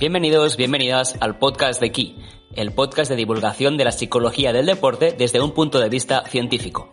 [0.00, 2.16] Bienvenidos, bienvenidas al podcast de Key,
[2.56, 6.90] el podcast de divulgación de la psicología del deporte desde un punto de vista científico.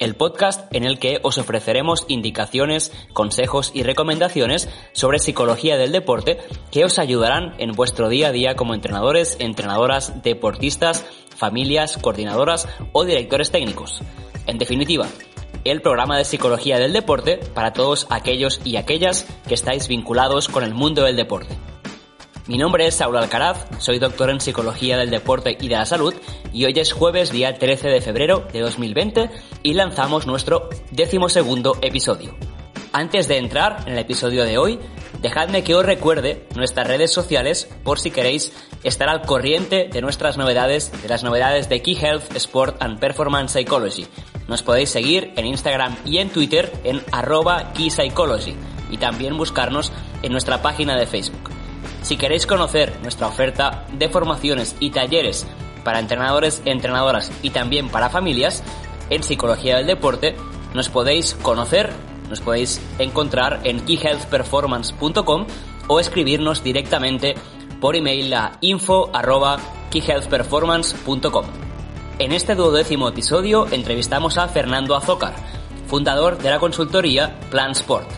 [0.00, 6.38] El podcast en el que os ofreceremos indicaciones, consejos y recomendaciones sobre psicología del deporte
[6.72, 11.06] que os ayudarán en vuestro día a día como entrenadores, entrenadoras, deportistas,
[11.36, 14.02] familias, coordinadoras o directores técnicos.
[14.48, 15.06] En definitiva,
[15.62, 20.64] el programa de psicología del deporte para todos aquellos y aquellas que estáis vinculados con
[20.64, 21.54] el mundo del deporte.
[22.48, 26.14] Mi nombre es Saúl Alcaraz, soy doctor en Psicología del Deporte y de la Salud
[26.50, 29.28] y hoy es jueves día 13 de febrero de 2020
[29.62, 32.34] y lanzamos nuestro decimosegundo episodio.
[32.94, 34.80] Antes de entrar en el episodio de hoy,
[35.20, 38.50] dejadme que os recuerde nuestras redes sociales por si queréis
[38.82, 43.52] estar al corriente de nuestras novedades, de las novedades de Key Health, Sport and Performance
[43.52, 44.06] Psychology.
[44.48, 48.56] Nos podéis seguir en Instagram y en Twitter en arroba Key Psychology
[48.90, 49.92] y también buscarnos
[50.22, 51.57] en nuestra página de Facebook.
[52.02, 55.46] Si queréis conocer nuestra oferta de formaciones y talleres
[55.84, 58.64] para entrenadores, entrenadoras y también para familias,
[59.10, 60.34] en Psicología del Deporte
[60.74, 61.92] nos podéis conocer,
[62.28, 65.46] nos podéis encontrar en keyhealthperformance.com
[65.88, 67.34] o escribirnos directamente
[67.80, 71.46] por email a info.keyhealthperformance.com.
[72.18, 75.34] En este duodécimo episodio entrevistamos a Fernando Azócar,
[75.86, 78.10] fundador de la consultoría Plan Sport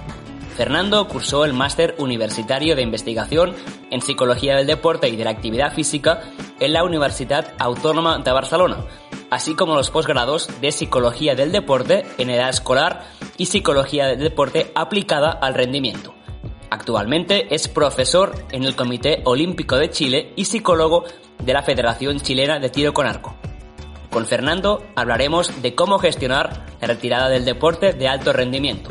[0.60, 3.54] Fernando cursó el máster universitario de investigación
[3.90, 6.20] en Psicología del Deporte y de la Actividad Física
[6.60, 8.84] en la Universidad Autónoma de Barcelona,
[9.30, 13.06] así como los posgrados de Psicología del Deporte en edad escolar
[13.38, 16.12] y Psicología del Deporte aplicada al rendimiento.
[16.68, 21.04] Actualmente es profesor en el Comité Olímpico de Chile y psicólogo
[21.42, 23.34] de la Federación Chilena de Tiro con Arco.
[24.10, 28.90] Con Fernando hablaremos de cómo gestionar la retirada del deporte de alto rendimiento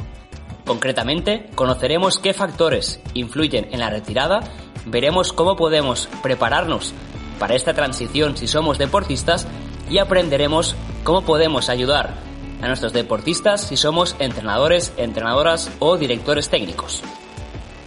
[0.69, 4.41] Concretamente, conoceremos qué factores influyen en la retirada,
[4.85, 6.93] veremos cómo podemos prepararnos
[7.39, 9.47] para esta transición si somos deportistas
[9.89, 12.13] y aprenderemos cómo podemos ayudar
[12.61, 17.01] a nuestros deportistas si somos entrenadores, entrenadoras o directores técnicos.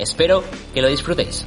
[0.01, 0.43] Espero
[0.75, 1.47] que lo disfrutéis.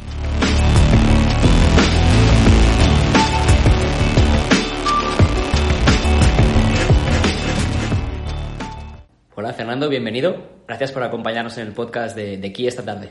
[9.37, 10.37] Hola Fernando, bienvenido.
[10.65, 13.09] Gracias por acompañarnos en el podcast de, de Ki esta tarde.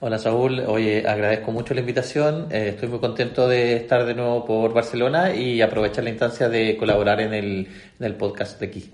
[0.00, 4.44] Hola Saúl, oye, agradezco mucho la invitación, eh, estoy muy contento de estar de nuevo
[4.44, 7.68] por Barcelona y aprovechar la instancia de colaborar en el,
[8.00, 8.90] en el podcast de Ki.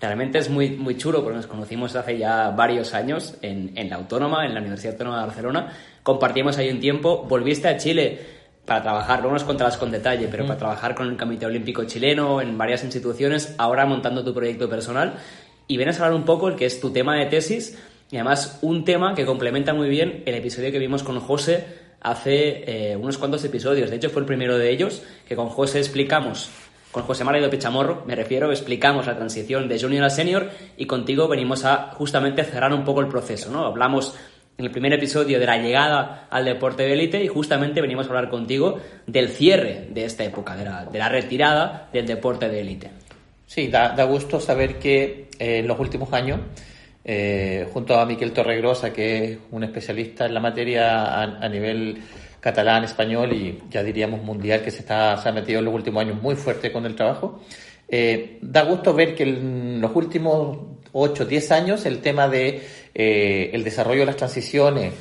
[0.00, 3.94] Realmente es muy, muy chulo porque nos conocimos hace ya varios años en, en la
[3.94, 5.72] Autónoma, en la Universidad Autónoma de Barcelona,
[6.02, 8.18] compartimos ahí un tiempo, volviste a Chile
[8.66, 12.40] para trabajar, no nos contarás con detalle, pero para trabajar con el Comité Olímpico Chileno
[12.40, 15.14] en varias instituciones, ahora montando tu proyecto personal
[15.70, 17.78] y vienes a hablar un poco el que es tu tema de tesis
[18.10, 21.64] y además un tema que complementa muy bien el episodio que vimos con José
[22.00, 23.88] hace eh, unos cuantos episodios.
[23.88, 26.50] De hecho, fue el primero de ellos que con José explicamos,
[26.90, 30.86] con José María de Pechamorro, me refiero, explicamos la transición de junior a senior y
[30.86, 33.64] contigo venimos a justamente cerrar un poco el proceso, ¿no?
[33.64, 34.16] Hablamos
[34.58, 38.08] en el primer episodio de la llegada al deporte de élite y justamente venimos a
[38.08, 42.60] hablar contigo del cierre de esta época, de la, de la retirada del deporte de
[42.60, 42.90] élite.
[43.52, 46.38] Sí, da, gusto saber que eh, en los últimos años,
[47.04, 52.00] eh, junto a Miquel Torregrosa, que es un especialista en la materia a, nivel
[52.38, 56.00] catalán, español y ya diríamos mundial, que se, está, se ha metido en los últimos
[56.00, 57.40] años muy fuerte con el trabajo,
[57.88, 60.56] eh, da gusto ver que en los últimos
[60.92, 62.62] 8, 10 años el tema de
[62.94, 64.92] el desarrollo de las transiciones,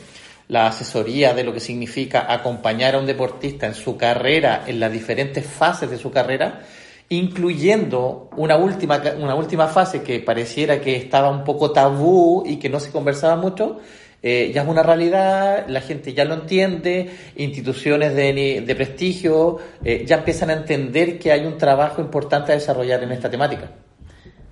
[0.47, 4.91] la asesoría de lo que significa acompañar a un deportista en su carrera, en las
[4.91, 6.63] diferentes fases de su carrera,
[7.09, 12.69] incluyendo una última, una última fase que pareciera que estaba un poco tabú y que
[12.69, 13.79] no se conversaba mucho,
[14.21, 20.03] eh, ya es una realidad, la gente ya lo entiende, instituciones de, de prestigio eh,
[20.05, 23.71] ya empiezan a entender que hay un trabajo importante a desarrollar en esta temática.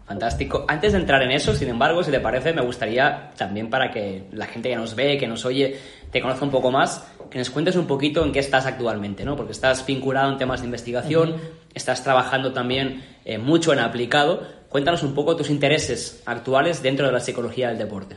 [0.07, 0.63] Fantástico.
[0.69, 4.23] Antes de entrar en eso, sin embargo, si te parece, me gustaría también para que
[4.31, 5.75] la gente que nos ve, que nos oye,
[6.11, 9.35] te conozca un poco más, que nos cuentes un poquito en qué estás actualmente, ¿no?
[9.35, 11.35] Porque estás vinculado en temas de investigación,
[11.73, 14.41] estás trabajando también eh, mucho en aplicado.
[14.69, 18.15] Cuéntanos un poco tus intereses actuales dentro de la psicología del deporte.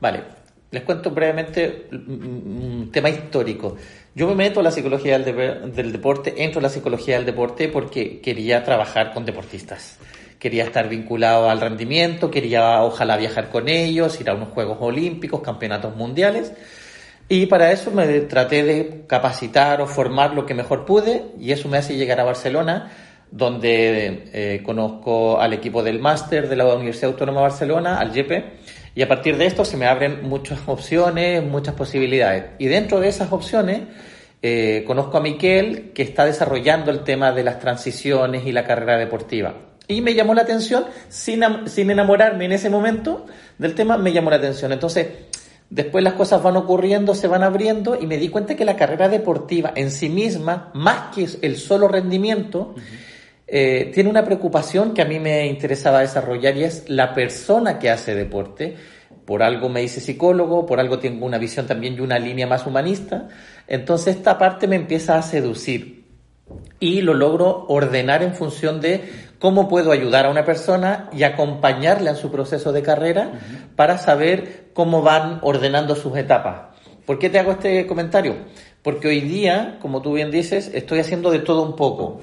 [0.00, 0.22] Vale,
[0.70, 3.76] les cuento brevemente un tema histórico.
[4.14, 7.68] Yo me meto en la psicología del, del deporte, entro en la psicología del deporte
[7.68, 9.98] porque quería trabajar con deportistas
[10.42, 15.40] quería estar vinculado al rendimiento, quería ojalá viajar con ellos, ir a unos Juegos Olímpicos,
[15.40, 16.52] campeonatos mundiales.
[17.28, 21.68] Y para eso me traté de capacitar o formar lo que mejor pude y eso
[21.68, 22.92] me hace llegar a Barcelona,
[23.30, 28.44] donde eh, conozco al equipo del máster de la Universidad Autónoma de Barcelona, al YEPE,
[28.94, 32.44] y a partir de esto se me abren muchas opciones, muchas posibilidades.
[32.58, 33.80] Y dentro de esas opciones
[34.42, 38.98] eh, conozco a Miquel, que está desarrollando el tema de las transiciones y la carrera
[38.98, 39.54] deportiva.
[39.88, 43.26] Y me llamó la atención, sin, sin enamorarme en ese momento
[43.58, 44.72] del tema, me llamó la atención.
[44.72, 45.08] Entonces,
[45.72, 49.08] después las cosas van ocurriendo, se van abriendo y me di cuenta que la carrera
[49.08, 52.74] deportiva en sí misma, más que el solo rendimiento,
[53.46, 57.88] eh, tiene una preocupación que a mí me interesaba desarrollar y es la persona que
[57.88, 58.76] hace deporte.
[59.24, 62.66] Por algo me hice psicólogo, por algo tengo una visión también y una línea más
[62.66, 63.28] humanista.
[63.66, 66.01] Entonces esta parte me empieza a seducir
[66.80, 69.02] y lo logro ordenar en función de
[69.38, 73.32] cómo puedo ayudar a una persona y acompañarle en su proceso de carrera
[73.76, 76.72] para saber cómo van ordenando sus etapas.
[77.06, 78.36] ¿Por qué te hago este comentario?
[78.82, 82.20] Porque hoy día, como tú bien dices, estoy haciendo de todo un poco.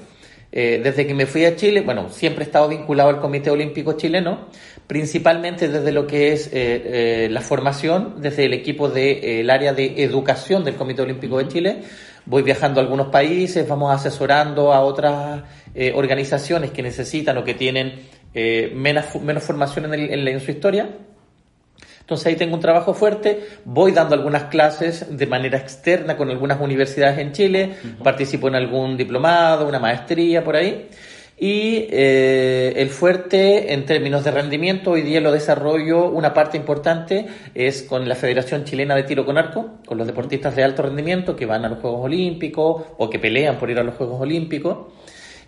[0.52, 3.92] Eh, desde que me fui a Chile, bueno, siempre he estado vinculado al Comité Olímpico
[3.92, 4.48] Chileno,
[4.86, 10.02] principalmente desde lo que es eh, eh, la formación, desde el equipo del área de
[10.02, 11.82] educación del Comité Olímpico de Chile.
[12.30, 15.42] Voy viajando a algunos países, vamos asesorando a otras
[15.94, 18.08] organizaciones que necesitan o que tienen
[18.74, 20.88] menos, menos formación en, en su historia
[22.10, 26.60] entonces ahí tengo un trabajo fuerte, voy dando algunas clases de manera externa con algunas
[26.60, 30.88] universidades en Chile, participo en algún diplomado, una maestría por ahí.
[31.42, 37.28] Y eh, el fuerte en términos de rendimiento, hoy día lo desarrollo, una parte importante
[37.54, 41.34] es con la Federación Chilena de Tiro con Arco, con los deportistas de alto rendimiento
[41.34, 44.92] que van a los Juegos Olímpicos o que pelean por ir a los Juegos Olímpicos.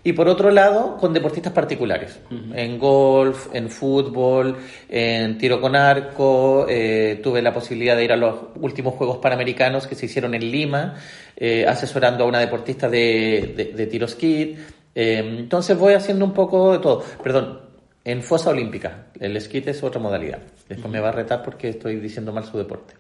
[0.05, 2.19] Y por otro lado, con deportistas particulares,
[2.55, 4.57] en golf, en fútbol,
[4.89, 6.67] en tiro con arco.
[6.69, 10.51] Eh, tuve la posibilidad de ir a los últimos Juegos Panamericanos que se hicieron en
[10.51, 10.95] Lima,
[11.37, 14.59] eh, asesorando a una deportista de, de, tiro skid.
[14.95, 17.03] Eh, entonces voy haciendo un poco de todo.
[17.23, 17.61] Perdón,
[18.05, 19.07] en fosa olímpica.
[19.19, 20.41] El skid es otra modalidad.
[20.69, 22.95] Después me va a retar porque estoy diciendo mal su deporte.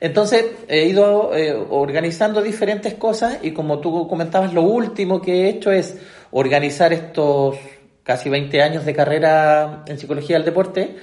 [0.00, 1.30] Entonces he ido
[1.70, 5.98] organizando diferentes cosas y como tú comentabas, lo último que he hecho es
[6.30, 7.56] organizar estos
[8.02, 10.96] casi 20 años de carrera en psicología del deporte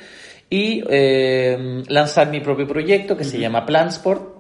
[0.50, 4.36] y eh, lanzar mi propio proyecto que se llama Plansport,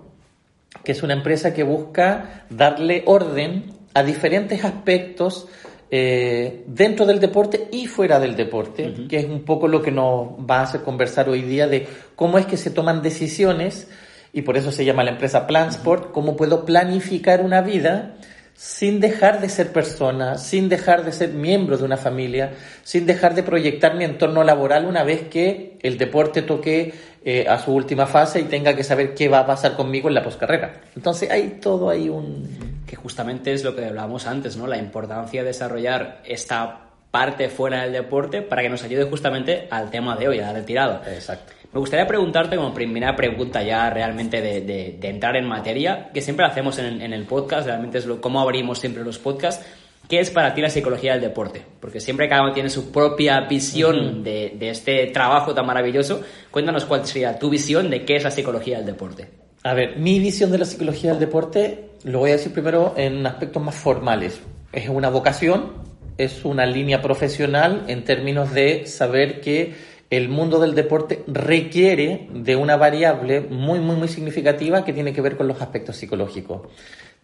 [0.83, 5.47] que es una empresa que busca darle orden a diferentes aspectos
[5.89, 10.29] eh, dentro del deporte y fuera del deporte, que es un poco lo que nos
[10.49, 13.87] va a hacer conversar hoy día de cómo es que se toman decisiones
[14.33, 18.17] y por eso se llama la empresa Plansport, cómo puedo planificar una vida
[18.57, 23.35] sin dejar de ser persona, sin dejar de ser miembro de una familia, sin dejar
[23.35, 26.91] de proyectar mi entorno laboral una vez que el deporte toque
[27.23, 30.15] eh, a su última fase y tenga que saber qué va a pasar conmigo en
[30.15, 30.81] la poscarrera.
[30.95, 32.81] Entonces hay todo ahí un...
[32.87, 34.65] Que justamente es lo que hablábamos antes, ¿no?
[34.65, 36.86] La importancia de desarrollar esta
[37.17, 40.53] parte fuera del deporte para que nos ayude justamente al tema de hoy, a la
[40.53, 41.01] retirada.
[41.11, 41.51] Exacto.
[41.73, 46.77] Me gustaría preguntarte como primera pregunta ya realmente de, entrar en materia, que siempre hacemos
[46.77, 49.65] en, el podcast, realmente es lo, cómo abrimos siempre los podcasts.
[50.07, 51.63] ¿Qué es para ti la psicología del deporte?
[51.79, 56.21] Porque siempre cada uno tiene su propia visión de, de, este trabajo tan maravilloso.
[56.51, 59.27] Cuéntanos cuál sería tu visión de qué es la psicología del deporte.
[59.63, 63.25] A ver, mi visión de la psicología del deporte lo voy a decir primero en
[63.25, 64.39] aspectos más formales.
[64.71, 65.87] Es una vocación,
[66.17, 69.75] es una línea profesional en términos de saber que
[70.09, 75.21] el mundo del deporte requiere de una variable muy, muy, muy significativa que tiene que
[75.21, 76.61] ver con los aspectos psicológicos.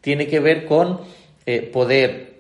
[0.02, 1.00] Tiene que ver con
[1.46, 2.34] eh, poder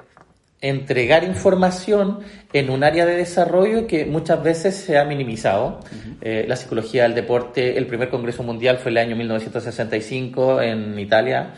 [0.63, 2.20] entregar información
[2.54, 5.82] en un área de desarrollo que muchas veces se ha minimizado.
[6.22, 11.54] Eh, la psicología del deporte, el primer Congreso Mundial fue el año 1965 en Italia.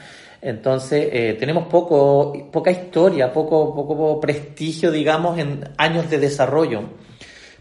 [0.46, 6.84] Entonces, eh, tenemos poco, poca historia, poco, poco prestigio, digamos, en años de desarrollo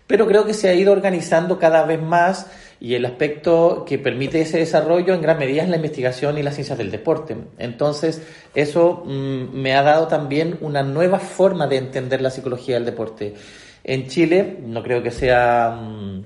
[0.07, 2.51] pero creo que se ha ido organizando cada vez más
[2.81, 6.55] y el aspecto que permite ese desarrollo en gran medida es la investigación y las
[6.55, 7.37] ciencias del deporte.
[7.59, 8.23] Entonces,
[8.55, 13.35] eso mm, me ha dado también una nueva forma de entender la psicología del deporte.
[13.83, 16.25] En Chile, no creo que sea mm,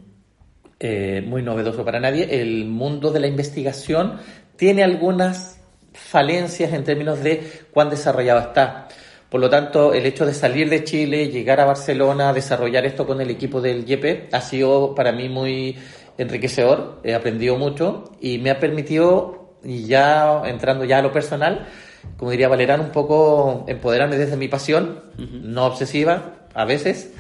[0.81, 4.19] eh, muy novedoso para nadie, el mundo de la investigación
[4.57, 5.58] tiene algunas
[5.99, 8.89] falencias en términos de cuán desarrollado está.
[9.29, 13.21] Por lo tanto, el hecho de salir de Chile, llegar a Barcelona, desarrollar esto con
[13.21, 15.77] el equipo del YEPE ha sido para mí muy
[16.17, 21.67] enriquecedor, he aprendido mucho y me ha permitido, y ya entrando ya a lo personal,
[22.17, 27.13] como diría Valerán, un poco empoderarme desde mi pasión, no obsesiva a veces,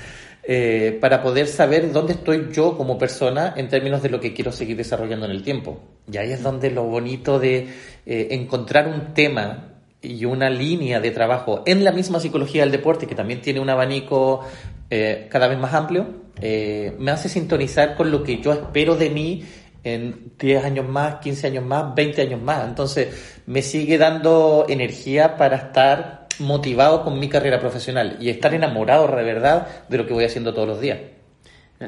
[0.50, 4.50] eh, para poder saber dónde estoy yo como persona en términos de lo que quiero
[4.50, 5.78] seguir desarrollando en el tiempo.
[6.10, 7.68] Y ahí es donde lo bonito de
[8.06, 13.06] eh, encontrar un tema y una línea de trabajo en la misma psicología del deporte,
[13.06, 14.40] que también tiene un abanico
[14.88, 16.06] eh, cada vez más amplio,
[16.40, 19.44] me hace sintonizar con lo que yo espero de mí
[19.84, 22.66] en 10 años más, 15 años más, 20 años más.
[22.66, 29.07] Entonces, me sigue dando energía para estar motivado con mi carrera profesional y estar enamorado
[29.07, 30.99] de verdad de lo que voy haciendo todos los días.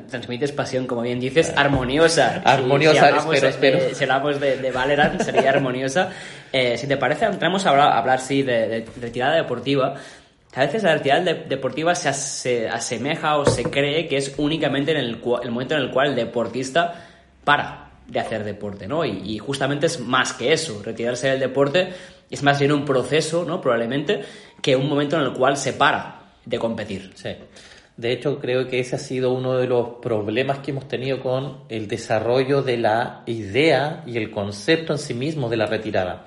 [0.08, 2.42] Transmites pasión, como bien dices, armoniosa.
[2.44, 6.10] Armoniosa, si, espero, si hablamos de, de Valorant, sería armoniosa.
[6.52, 9.96] Eh, si te parece, entramos a hablar, sí, de, retirada deportiva.
[10.54, 15.20] A veces la retirada deportiva se, asemeja o se cree que es únicamente en el,
[15.42, 17.06] el, momento en el cual el deportista
[17.42, 19.04] para de hacer deporte, ¿no?
[19.04, 20.82] Y, y, justamente es más que eso.
[20.82, 21.88] Retirarse del deporte
[22.30, 23.60] es más bien un proceso, ¿no?
[23.60, 24.22] Probablemente,
[24.60, 27.12] que un momento en el cual se para de competir.
[27.14, 27.30] Sí.
[27.96, 31.64] De hecho, creo que ese ha sido uno de los problemas que hemos tenido con
[31.68, 36.24] el desarrollo de la idea y el concepto en sí mismo de la retirada.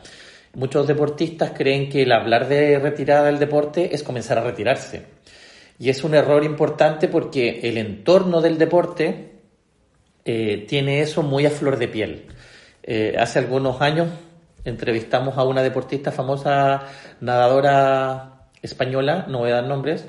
[0.53, 5.01] Muchos deportistas creen que el hablar de retirada del deporte es comenzar a retirarse.
[5.79, 9.32] Y es un error importante porque el entorno del deporte
[10.25, 12.25] eh, tiene eso muy a flor de piel.
[12.83, 14.09] Eh, hace algunos años
[14.65, 16.83] entrevistamos a una deportista famosa,
[17.21, 20.05] nadadora española, no voy a dar nombres,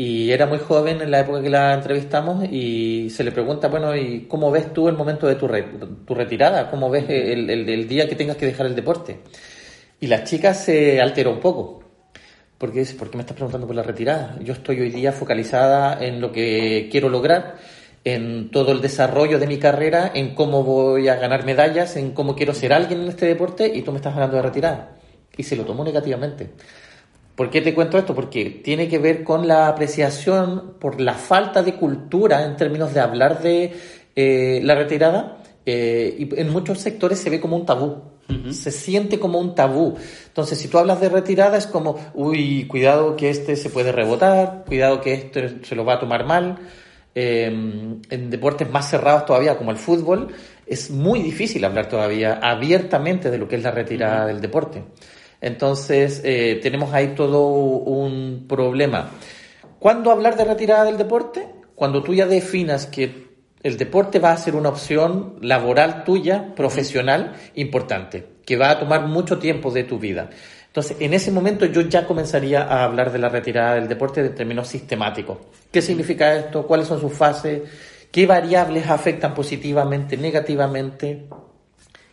[0.00, 3.96] y era muy joven en la época que la entrevistamos y se le pregunta, bueno,
[3.96, 5.48] ¿y cómo ves tú el momento de tu,
[6.06, 6.70] tu retirada?
[6.70, 9.18] ¿Cómo ves el, el, día que tengas que dejar el deporte?
[9.98, 11.82] Y la chica se alteró un poco.
[12.58, 14.36] Porque dice, ¿por qué me estás preguntando por la retirada?
[14.40, 17.56] Yo estoy hoy día focalizada en lo que quiero lograr,
[18.14, 22.34] en todo el desarrollo de mi carrera, en cómo voy a ganar medallas, en cómo
[22.34, 24.96] quiero ser alguien en este deporte y tú me estás hablando de retirada.
[25.36, 26.50] Y se lo tomó negativamente.
[27.34, 28.14] ¿Por qué te cuento esto?
[28.14, 33.00] Porque tiene que ver con la apreciación por la falta de cultura en términos de
[33.00, 33.72] hablar de
[34.16, 35.38] eh, la retirada.
[35.64, 38.02] Eh, y en muchos sectores se ve como un tabú.
[38.50, 39.96] Se siente como un tabú.
[40.26, 44.64] Entonces, si tú hablas de retirada, es como, uy, cuidado que este se puede rebotar,
[44.66, 46.58] cuidado que este se lo va a tomar mal.
[47.14, 50.28] Eh, en deportes más cerrados todavía, como el fútbol,
[50.66, 54.84] es muy difícil hablar todavía abiertamente de lo que es la retirada del deporte.
[55.40, 59.10] Entonces, eh, tenemos ahí todo un problema.
[59.78, 61.48] ¿Cuándo hablar de retirada del deporte?
[61.74, 63.28] Cuando tú ya definas que
[63.62, 69.06] el deporte va a ser una opción laboral tuya, profesional, importante, que va a tomar
[69.06, 70.30] mucho tiempo de tu vida.
[70.78, 74.28] Entonces, en ese momento yo ya comenzaría a hablar de la retirada del deporte de
[74.28, 75.38] términos sistemáticos.
[75.72, 76.68] ¿Qué significa esto?
[76.68, 77.62] ¿Cuáles son sus fases?
[78.12, 81.26] ¿Qué variables afectan positivamente, negativamente?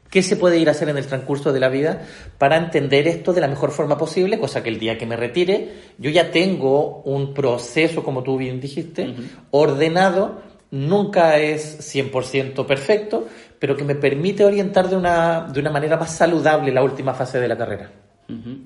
[0.09, 2.03] qué se puede ir a hacer en el transcurso de la vida
[2.37, 5.73] para entender esto de la mejor forma posible, cosa que el día que me retire
[5.97, 9.13] yo ya tengo un proceso, como tú bien dijiste,
[9.51, 10.41] ordenado,
[10.71, 13.27] nunca es 100% perfecto,
[13.59, 17.39] pero que me permite orientar de una, de una manera más saludable la última fase
[17.39, 18.04] de la carrera.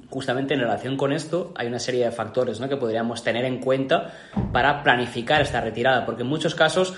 [0.09, 2.69] Justamente en relación con esto hay una serie de factores ¿no?
[2.69, 4.13] que podríamos tener en cuenta
[4.53, 6.93] para planificar esta retirada, porque en muchos casos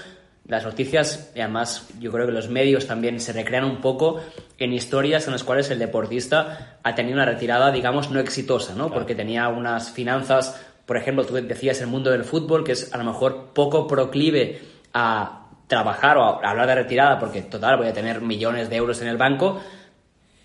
[0.48, 4.22] las noticias, y además yo creo que los medios también se recrean un poco
[4.58, 8.91] en historias en las cuales el deportista ha tenido una retirada, digamos, no exitosa, ¿no?
[8.91, 12.98] Porque tenía unas finanzas, por ejemplo, tú decías el mundo del fútbol, que es a
[12.98, 14.62] lo mejor poco proclive
[14.94, 19.01] a trabajar o a hablar de retirada, porque total, voy a tener millones de euros
[19.01, 19.62] en el banco,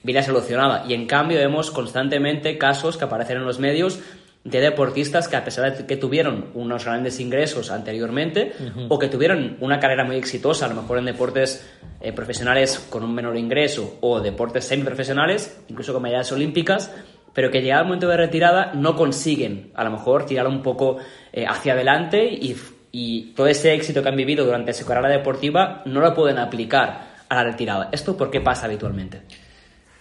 [0.07, 0.85] vida solucionada.
[0.89, 4.01] Y en cambio vemos constantemente casos que aparecen en los medios
[4.45, 8.53] de deportistas que a pesar de que tuvieron unos grandes ingresos anteriormente
[8.89, 11.69] o que tuvieron una carrera muy exitosa, a lo mejor en deportes
[12.01, 16.95] eh, profesionales con un menor ingreso o deportes semiprofesionales, incluso con medallas olímpicas,
[17.35, 20.99] pero que llegado el momento de retirada no consiguen a lo mejor tirar un poco
[21.33, 22.55] eh, hacia adelante y,
[22.93, 27.17] y todo ese éxito que han vivido durante su carrera deportiva no lo pueden aplicar
[27.29, 27.89] a la retirada.
[27.91, 29.23] ¿Esto por qué pasa habitualmente?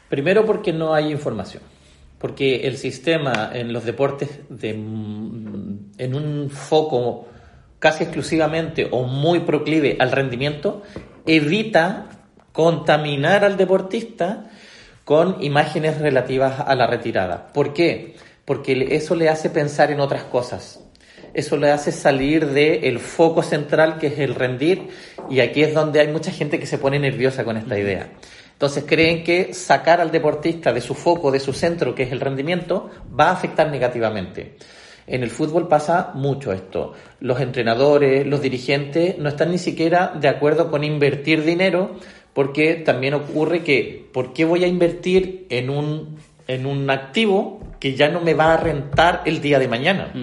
[0.09, 1.63] Primero porque no hay información
[2.25, 7.27] porque el sistema en los deportes de, en un foco
[7.79, 10.81] casi exclusivamente o muy proclive al rendimiento
[11.25, 12.07] evita
[12.51, 14.49] contaminar al deportista
[15.03, 17.47] con imágenes relativas a la retirada.
[17.53, 18.15] ¿Por qué?
[18.45, 20.79] Porque eso le hace pensar en otras cosas.
[21.33, 24.87] Eso le hace salir del foco central que es el rendir
[25.29, 28.09] y aquí es donde hay mucha gente que se pone nerviosa con esta idea.
[28.55, 32.21] Entonces creen que sacar al deportista de su foco, de su centro, que es el
[32.21, 34.55] rendimiento, va a afectar negativamente.
[35.07, 36.93] En el fútbol pasa mucho esto.
[37.19, 41.97] Los entrenadores, los dirigentes no están ni siquiera de acuerdo con invertir dinero
[42.33, 47.93] porque también ocurre que, ¿por qué voy a invertir en un, en un activo que
[47.95, 50.13] ya no me va a rentar el día de mañana?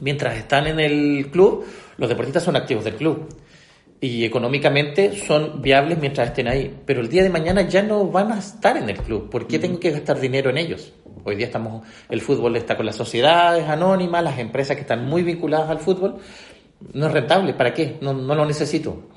[0.00, 3.28] Mientras están en el club, los deportistas son activos del club
[4.00, 8.30] y económicamente son viables mientras estén ahí, pero el día de mañana ya no van
[8.32, 9.28] a estar en el club.
[9.28, 10.92] ¿Por qué tengo que gastar dinero en ellos?
[11.24, 15.22] Hoy día estamos, el fútbol está con las sociedades anónimas, las empresas que están muy
[15.22, 16.16] vinculadas al fútbol.
[16.92, 17.96] No es rentable, ¿para qué?
[18.00, 19.08] No, no lo necesito.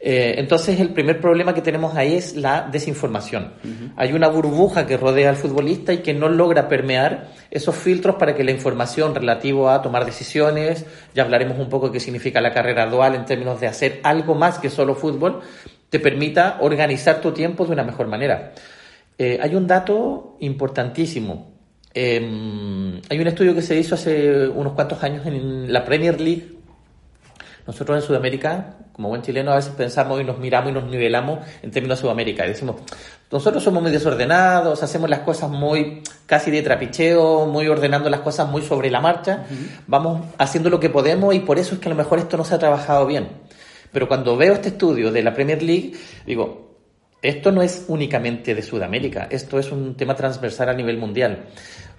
[0.00, 3.54] Eh, entonces el primer problema que tenemos ahí es la desinformación.
[3.96, 8.34] Hay una burbuja que rodea al futbolista y que no logra permear esos filtros para
[8.36, 12.52] que la información relativa a tomar decisiones, ya hablaremos un poco de qué significa la
[12.52, 15.40] carrera dual en términos de hacer algo más que solo fútbol,
[15.90, 18.52] te permita organizar tu tiempo de una mejor manera.
[19.16, 21.58] Eh, hay un dato importantísimo.
[21.92, 26.57] Em, hay un estudio que se hizo hace unos cuantos años en la Premier League
[27.68, 31.40] nosotros en Sudamérica, como buen chileno, a veces pensamos y nos miramos y nos nivelamos
[31.62, 32.46] en términos de Sudamérica.
[32.46, 32.76] Y decimos,
[33.30, 38.48] nosotros somos muy desordenados, hacemos las cosas muy casi de trapicheo, muy ordenando las cosas
[38.48, 39.44] muy sobre la marcha,
[39.86, 42.44] vamos haciendo lo que podemos y por eso es que a lo mejor esto no
[42.44, 43.28] se ha trabajado bien.
[43.92, 45.92] Pero cuando veo este estudio de la Premier League,
[46.24, 46.78] digo,
[47.20, 51.44] esto no es únicamente de Sudamérica, esto es un tema transversal a nivel mundial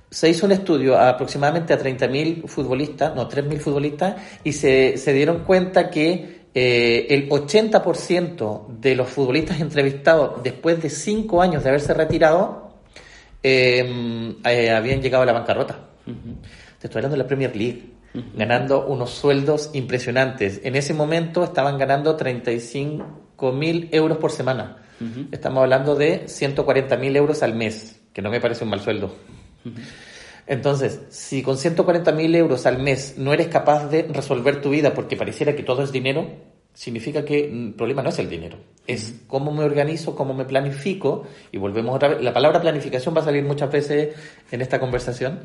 [0.09, 5.13] se hizo un estudio a aproximadamente a 30.000 futbolistas, no, 3.000 futbolistas, y se, se,
[5.13, 11.69] dieron cuenta que eh, el 80% de los futbolistas entrevistados después de 5 años de
[11.69, 12.71] haberse retirado
[13.43, 15.79] em, eh, habían llegado a la bancarrota.
[16.05, 17.91] Te estoy hablando de la Premier League,
[18.35, 20.61] ganando unos sueldos impresionantes.
[20.63, 24.77] En ese momento estaban ganando 35.000 euros por semana.
[25.31, 29.13] Estamos hablando de 140.000 euros al mes, que no me parece un mal sueldo.
[30.47, 34.93] Entonces, si con 140 mil euros al mes no eres capaz de resolver tu vida
[34.93, 36.27] porque pareciera que todo es dinero,
[36.73, 41.27] significa que el problema no es el dinero, es cómo me organizo, cómo me planifico,
[41.51, 44.15] y volvemos otra vez, la palabra planificación va a salir muchas veces
[44.49, 45.41] en esta conversación,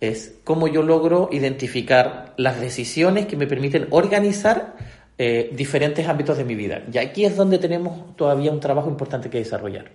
[0.00, 4.76] es cómo yo logro identificar las decisiones que me permiten organizar
[5.16, 6.82] eh, diferentes ámbitos de mi vida.
[6.92, 9.92] Y aquí es donde tenemos todavía un trabajo importante que desarrollar.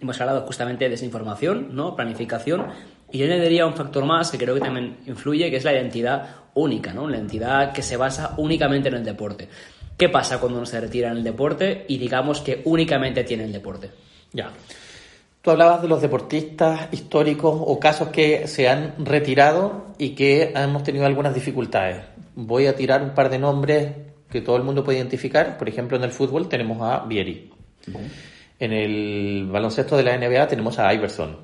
[0.00, 1.94] Hemos hablado justamente de desinformación, ¿no?
[1.94, 2.66] planificación,
[3.10, 6.28] y yo añadiría un factor más que creo que también influye, que es la identidad
[6.54, 7.08] única, ¿no?
[7.08, 9.48] la identidad que se basa únicamente en el deporte.
[9.96, 13.52] ¿Qué pasa cuando uno se retira en el deporte y digamos que únicamente tiene el
[13.52, 13.90] deporte?
[14.32, 14.52] Ya.
[15.42, 20.82] Tú hablabas de los deportistas históricos o casos que se han retirado y que hemos
[20.82, 22.02] tenido algunas dificultades.
[22.34, 23.92] Voy a tirar un par de nombres
[24.30, 25.56] que todo el mundo puede identificar.
[25.56, 27.50] Por ejemplo, en el fútbol tenemos a Vieri.
[28.58, 31.36] En el baloncesto de la NBA tenemos a Iverson.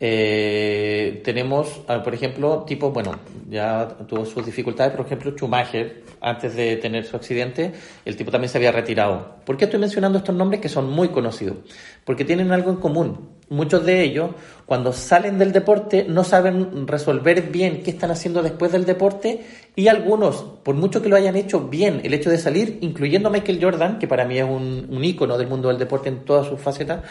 [0.00, 1.68] Eh, tenemos,
[2.04, 7.16] por ejemplo, tipo, bueno, ya tuvo sus dificultades, por ejemplo, Schumacher, antes de tener su
[7.16, 7.72] accidente,
[8.04, 9.36] el tipo también se había retirado.
[9.44, 11.56] ¿Por qué estoy mencionando estos nombres que son muy conocidos?
[12.04, 13.37] Porque tienen algo en común.
[13.50, 14.30] Muchos de ellos,
[14.66, 19.88] cuando salen del deporte, no saben resolver bien qué están haciendo después del deporte y
[19.88, 23.98] algunos, por mucho que lo hayan hecho bien, el hecho de salir, incluyendo Michael Jordan,
[23.98, 27.02] que para mí es un, un ícono del mundo del deporte en todas sus facetas,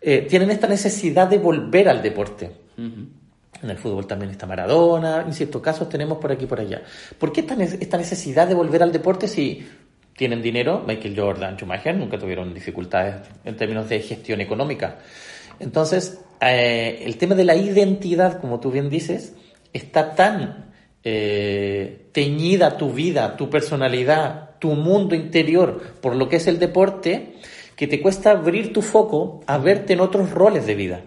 [0.00, 2.50] eh, tienen esta necesidad de volver al deporte.
[3.62, 6.82] En el fútbol también está Maradona, en ciertos casos tenemos por aquí y por allá.
[7.18, 9.68] ¿Por qué esta, esta necesidad de volver al deporte si
[10.16, 10.82] tienen dinero?
[10.86, 14.98] Michael Jordan, Schumacher nunca tuvieron dificultades en términos de gestión económica.
[15.60, 19.34] Entonces, eh, el tema de la identidad, como tú bien dices,
[19.72, 20.72] está tan
[21.04, 27.34] eh, teñida tu vida, tu personalidad, tu mundo interior por lo que es el deporte,
[27.76, 31.02] que te cuesta abrir tu foco a verte en otros roles de vida.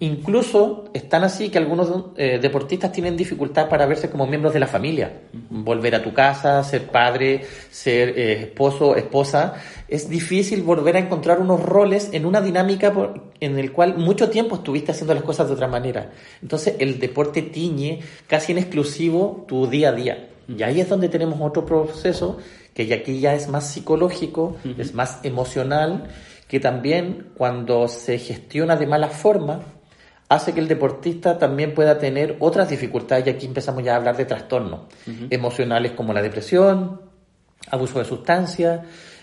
[0.00, 4.66] Incluso están así que algunos eh, deportistas tienen dificultad para verse como miembros de la
[4.66, 5.22] familia.
[5.48, 9.54] Volver a tu casa, ser padre, ser eh, esposo, esposa.
[9.88, 12.92] Es difícil volver a encontrar unos roles en una dinámica
[13.40, 16.12] en el cual mucho tiempo estuviste haciendo las cosas de otra manera.
[16.42, 20.28] Entonces el deporte tiñe casi en exclusivo tu día a día.
[20.46, 22.38] Y ahí es donde tenemos otro proceso
[22.74, 26.10] que aquí ya es más psicológico, es más emocional
[26.48, 29.60] que también cuando se gestiona de mala forma
[30.28, 34.16] hace que el deportista también pueda tener otras dificultades y aquí empezamos ya a hablar
[34.16, 34.82] de trastornos
[35.30, 37.00] emocionales como la depresión,
[37.70, 38.80] abuso de sustancias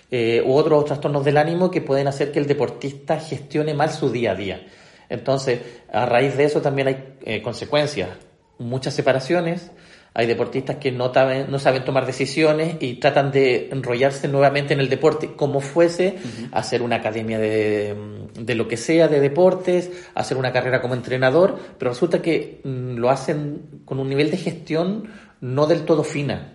[0.09, 4.11] eh, u otros trastornos del ánimo que pueden hacer que el deportista gestione mal su
[4.11, 4.67] día a día.
[5.09, 5.59] Entonces,
[5.91, 8.09] a raíz de eso también hay eh, consecuencias,
[8.57, 9.71] muchas separaciones,
[10.13, 11.11] hay deportistas que no,
[11.47, 16.17] no saben tomar decisiones y tratan de enrollarse nuevamente en el deporte, como fuese
[16.51, 17.95] hacer una academia de,
[18.37, 22.97] de, lo que sea de deportes, hacer una carrera como entrenador, pero resulta que mm,
[22.97, 25.09] lo hacen con un nivel de gestión
[25.41, 26.53] no del todo fina.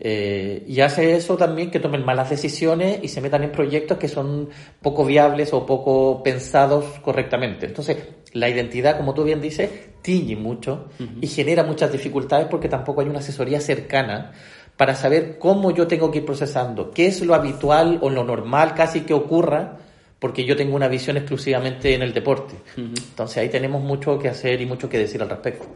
[0.00, 4.08] Eh, y hace eso también que tomen malas decisiones y se metan en proyectos que
[4.08, 4.48] son
[4.80, 7.66] poco viables o poco pensados correctamente.
[7.66, 7.98] Entonces,
[8.32, 10.88] la identidad, como tú bien dices, tiñe mucho
[11.20, 14.32] y genera muchas dificultades porque tampoco hay una asesoría cercana
[14.78, 18.74] para saber cómo yo tengo que ir procesando, qué es lo habitual o lo normal
[18.74, 19.76] casi que ocurra
[20.18, 22.54] porque yo tengo una visión exclusivamente en el deporte.
[22.76, 25.66] Entonces ahí tenemos mucho que hacer y mucho que decir al respecto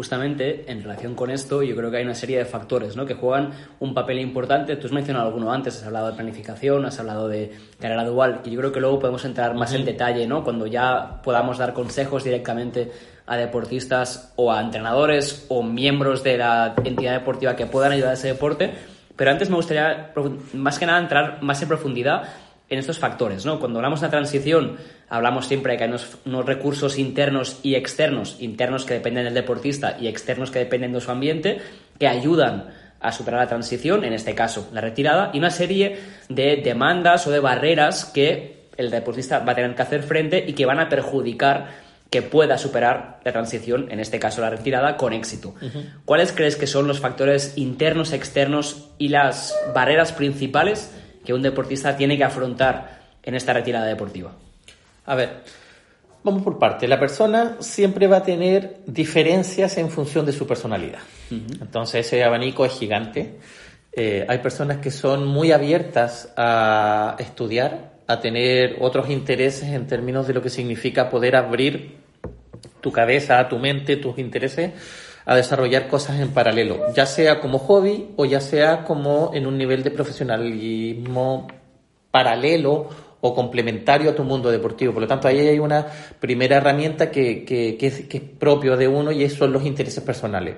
[0.00, 3.04] justamente en relación con esto, yo creo que hay una serie de factores ¿no?
[3.04, 4.76] que juegan un papel importante.
[4.76, 8.50] Tú has mencionado alguno antes, has hablado de planificación, has hablado de carrera dual, que
[8.50, 10.42] yo creo que luego podemos entrar más en detalle, ¿no?
[10.42, 12.90] cuando ya podamos dar consejos directamente
[13.26, 18.14] a deportistas o a entrenadores o miembros de la entidad deportiva que puedan ayudar a
[18.14, 18.72] ese deporte.
[19.16, 20.14] Pero antes me gustaría,
[20.54, 22.22] más que nada, entrar más en profundidad
[22.70, 23.44] en estos factores.
[23.44, 23.58] ¿no?
[23.58, 24.76] Cuando hablamos de la transición,
[25.08, 29.96] hablamos siempre de que hay unos, recursos internos y externos, internos que dependen del deportista
[30.00, 31.58] y externos que dependen de su ambiente,
[31.98, 32.68] que ayudan
[33.00, 37.30] a superar la transición, en este caso la retirada, y una serie de demandas o
[37.30, 40.88] de barreras que el deportista va a tener que hacer frente y que van a
[40.88, 45.54] perjudicar que pueda superar la transición, en este caso la retirada, con éxito.
[46.04, 50.90] ¿Cuáles crees que son los factores internos, externos y las barreras principales
[51.30, 54.32] que un deportista tiene que afrontar en esta retirada deportiva?
[55.06, 55.44] A ver,
[56.24, 56.88] vamos por parte.
[56.88, 60.98] La persona siempre va a tener diferencias en función de su personalidad.
[61.30, 63.38] Entonces ese abanico es gigante.
[63.92, 70.26] Eh, hay personas que son muy abiertas a estudiar, a tener otros intereses en términos
[70.26, 71.94] de lo que significa poder abrir
[72.80, 74.72] tu cabeza, tu mente, tus intereses
[75.30, 79.56] a desarrollar cosas en paralelo, ya sea como hobby o ya sea como en un
[79.56, 81.46] nivel de profesionalismo
[82.10, 82.88] paralelo
[83.20, 84.92] o complementario a tu mundo deportivo.
[84.92, 85.86] Por lo tanto, ahí hay una
[86.18, 90.56] primera herramienta que, que, que, es, propio de uno y son los intereses personales.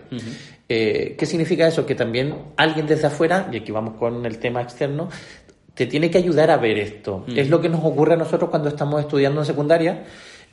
[0.70, 1.84] Eh, ¿Qué significa eso?
[1.84, 5.10] Que también alguien desde afuera, y aquí vamos con el tema externo,
[5.74, 7.26] te tiene que ayudar a ver esto.
[7.36, 10.04] Es lo que nos ocurre a nosotros cuando estamos estudiando en secundaria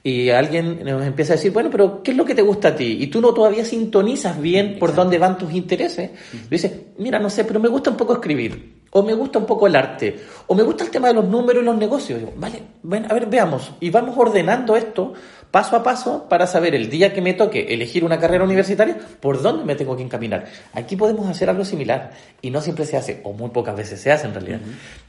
[0.01, 2.75] y alguien nos empieza a decir, bueno, pero ¿qué es lo que te gusta a
[2.75, 2.97] ti?
[3.01, 6.12] Y tú no todavía sintonizas bien por dónde van tus intereses.
[6.49, 9.67] Dices, mira, no sé, pero me gusta un poco escribir, o me gusta un poco
[9.67, 10.15] el arte,
[10.47, 12.21] o me gusta el tema de los números y los negocios.
[12.38, 13.73] vale, bueno, a ver, veamos.
[13.81, 15.13] Y vamos ordenando esto
[15.51, 19.41] paso a paso para saber el día que me toque elegir una carrera universitaria, por
[19.41, 20.45] dónde me tengo que encaminar.
[20.73, 24.12] Aquí podemos hacer algo similar y no siempre se hace, o muy pocas veces se
[24.12, 24.59] hace en realidad.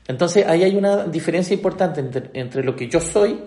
[0.09, 2.01] Entonces ahí hay una diferencia importante
[2.33, 3.39] entre, lo que yo soy,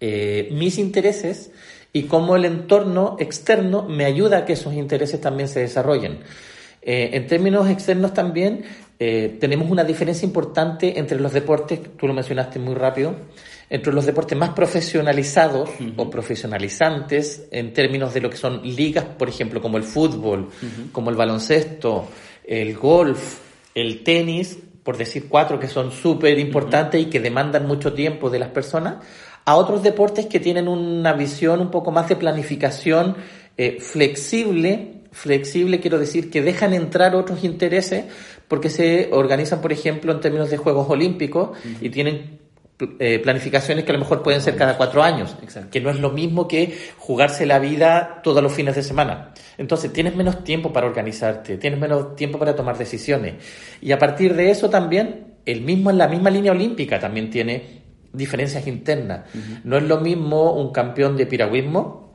[0.00, 1.50] eh, mis intereses
[1.92, 6.18] y cómo el entorno externo me ayuda a que esos intereses también se desarrollen.
[6.82, 8.64] Eh, en términos externos también
[8.98, 13.16] eh, tenemos una diferencia importante entre los deportes, tú lo mencionaste muy rápido,
[13.68, 19.28] entre los deportes más profesionalizados o profesionalizantes en términos de lo que son ligas, por
[19.28, 20.50] ejemplo, como el fútbol,
[20.92, 22.06] como el baloncesto,
[22.46, 23.38] el golf,
[23.74, 28.38] el tenis, por decir cuatro que son súper importantes y que demandan mucho tiempo de
[28.38, 29.04] las personas,
[29.46, 33.16] a otros deportes que tienen una visión un poco más de planificación
[33.56, 38.04] eh, flexible, flexible quiero decir que dejan entrar otros intereses
[38.48, 42.40] porque se organizan, por ejemplo, en términos de Juegos Olímpicos y tienen
[42.98, 45.36] eh, planificaciones que a lo mejor pueden ser cada cuatro años,
[45.70, 49.32] que no es lo mismo que jugarse la vida todos los fines de semana.
[49.58, 53.34] Entonces tienes menos tiempo para organizarte, tienes menos tiempo para tomar decisiones.
[53.80, 57.85] Y a partir de eso también, el mismo en la misma línea olímpica también tiene
[58.12, 59.26] diferencias internas.
[59.64, 62.06] No es lo mismo un campeón de piragüismo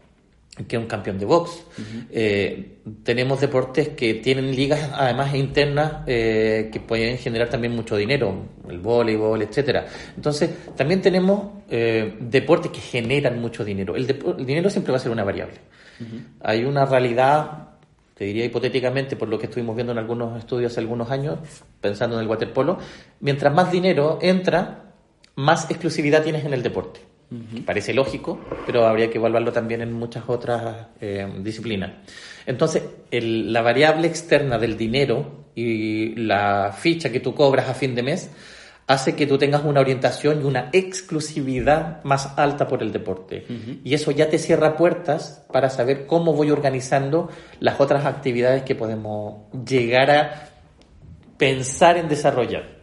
[0.68, 1.64] que un campeón de box.
[2.12, 8.34] Eh, tenemos deportes que tienen ligas además internas eh, que pueden generar también mucho dinero,
[8.70, 9.86] el voleibol, etcétera.
[10.16, 13.96] Entonces, también tenemos eh, deportes que generan mucho dinero.
[13.96, 14.08] El,
[14.46, 15.56] dinero siempre va a ser una variable.
[16.42, 17.70] Hay una realidad,
[18.16, 21.38] te diría hipotéticamente, por lo que estuvimos viendo en algunos estudios hace algunos años,
[21.80, 22.80] pensando en el waterpolo,
[23.20, 24.91] mientras más dinero entra,
[25.42, 27.02] más exclusividad tienes en el deporte.
[27.66, 31.92] Parece lógico, pero habría que evaluarlo también en muchas otras eh, disciplinas.
[32.46, 38.04] Entonces, la variable externa del dinero y la ficha que tú cobras a fin de
[38.04, 38.30] mes
[38.86, 43.46] hace que tú tengas una orientación y una exclusividad más alta por el deporte.
[43.82, 47.30] Y eso ya te cierra puertas para saber cómo voy organizando
[47.62, 50.50] las otras actividades que podemos llegar a
[51.38, 52.82] pensar en desarrollar.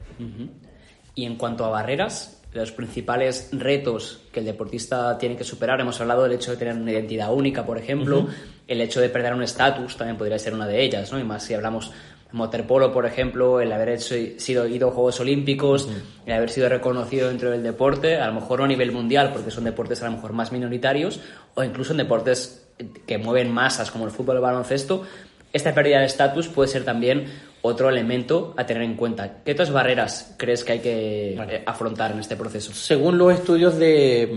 [1.14, 5.80] Y en cuanto a barreras, los principales retos que el deportista tiene que superar.
[5.80, 8.26] Hemos hablado del hecho de tener una identidad única, por ejemplo,
[8.66, 11.18] el hecho de perder un estatus también podría ser una de ellas, ¿no?
[11.18, 11.90] Y más si hablamos
[12.32, 15.88] de waterpolo, por ejemplo, el haber hecho, sido ido a Juegos Olímpicos,
[16.26, 19.50] el haber sido reconocido dentro del deporte, a lo mejor no a nivel mundial, porque
[19.50, 21.20] son deportes a lo mejor más minoritarios,
[21.54, 22.66] o incluso en deportes
[23.06, 25.04] que mueven masas como el fútbol o el baloncesto,
[25.52, 27.26] esta pérdida de estatus puede ser también
[27.62, 29.42] otro elemento a tener en cuenta.
[29.44, 32.72] ¿Qué otras barreras crees que hay que eh, afrontar en este proceso?
[32.72, 34.28] Según los estudios de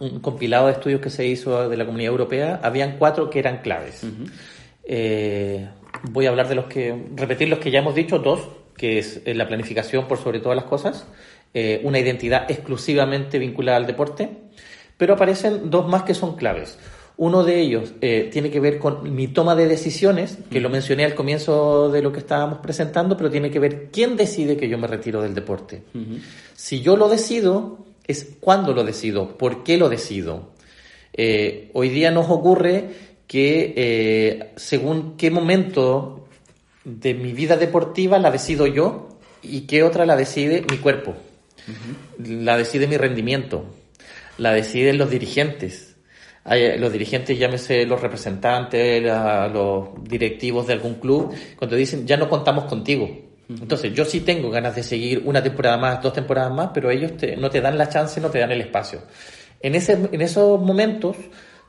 [0.00, 3.38] mm, un compilado de estudios que se hizo de la Comunidad Europea, habían cuatro que
[3.38, 4.06] eran claves.
[4.84, 5.68] Eh,
[6.10, 9.20] voy a hablar de los que, repetir los que ya hemos dicho, dos, que es
[9.24, 11.06] eh, la planificación por sobre todas las cosas,
[11.82, 14.30] una identidad exclusivamente vinculada al deporte,
[14.96, 16.78] pero aparecen dos más que son claves.
[17.16, 21.04] Uno de ellos eh, tiene que ver con mi toma de decisiones, que lo mencioné
[21.04, 24.78] al comienzo de lo que estábamos presentando, pero tiene que ver quién decide que yo
[24.78, 25.82] me retiro del deporte.
[26.54, 30.50] Si yo lo decido, es cuándo lo decido, por qué lo decido.
[31.12, 32.88] Eh, hoy día nos ocurre
[33.26, 36.26] que eh, según qué momento
[36.84, 41.14] de mi vida deportiva la decido yo y qué otra la decide mi cuerpo,
[42.18, 43.66] la decide mi rendimiento,
[44.38, 45.91] la deciden los dirigentes
[46.44, 52.64] los dirigentes, llámese los representantes, los directivos de algún club, cuando dicen ya no contamos
[52.64, 53.08] contigo.
[53.48, 57.12] Entonces, yo sí tengo ganas de seguir una temporada más, dos temporadas más, pero ellos
[57.38, 59.00] no te dan la chance, no te dan el espacio.
[59.60, 61.16] En, ese, en esos momentos,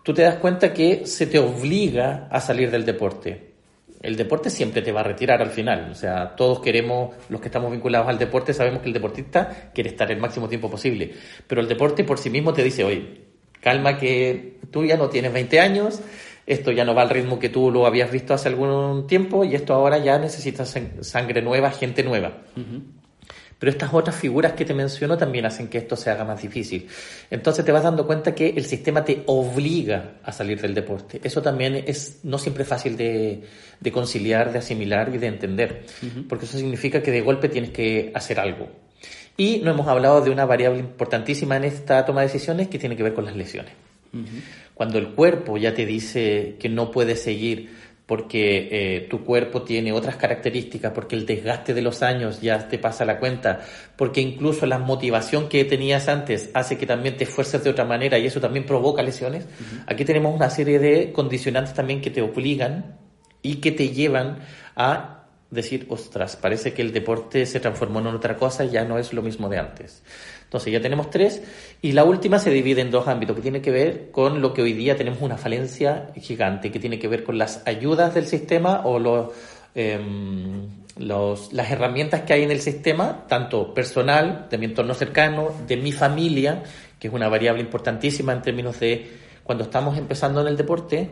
[0.04, 3.54] tú te das cuenta que se te obliga a salir del deporte.
[4.02, 5.90] El deporte siempre te va a retirar al final.
[5.92, 9.90] O sea, todos queremos, los que estamos vinculados al deporte, sabemos que el deportista quiere
[9.90, 11.14] estar el máximo tiempo posible.
[11.48, 13.33] Pero el deporte por sí mismo te dice, oye,
[13.64, 16.02] calma que tú ya no tienes 20 años,
[16.46, 19.56] esto ya no va al ritmo que tú lo habías visto hace algún tiempo y
[19.56, 22.34] esto ahora ya necesita sangre nueva, gente nueva.
[23.64, 26.90] Pero estas otras figuras que te menciono también hacen que esto se haga más difícil.
[27.32, 31.22] Entonces te vas dando cuenta que el sistema te obliga a salir del deporte.
[31.24, 33.44] Eso también es no siempre fácil de,
[33.94, 35.86] conciliar, de asimilar y de entender.
[36.28, 38.68] Porque eso significa que de golpe tienes que hacer algo.
[39.36, 42.96] Y no hemos hablado de una variable importantísima en esta toma de decisiones que tiene
[42.96, 43.74] que ver con las lesiones.
[44.76, 49.94] Cuando el cuerpo ya te dice que no puedes seguir porque eh, tu cuerpo tiene
[49.94, 53.62] otras características, porque el desgaste de los años ya te pasa la cuenta,
[53.96, 58.20] porque incluso la motivación que tenías antes hace que también te esfuerces de otra manera
[58.20, 59.46] y eso también provoca lesiones.
[59.88, 62.98] Aquí tenemos una serie de condicionantes también que te obligan
[63.42, 64.40] y que te llevan
[64.76, 65.23] a
[65.54, 69.22] decir, ostras, parece que el deporte se transformó en otra cosa ya no es lo
[69.22, 70.04] mismo de antes.
[70.44, 71.42] Entonces ya tenemos tres
[71.82, 74.62] y la última se divide en dos ámbitos que tiene que ver con lo que
[74.62, 78.82] hoy día tenemos una falencia gigante, que tiene que ver con las ayudas del sistema
[78.86, 79.32] o
[79.74, 85.52] em, los, las herramientas que hay en el sistema, tanto personal, de mi entorno cercano,
[85.68, 86.64] de mi familia,
[87.00, 89.10] que es una variable importantísima en términos de
[89.44, 91.10] cuando estamos empezando en el deporte,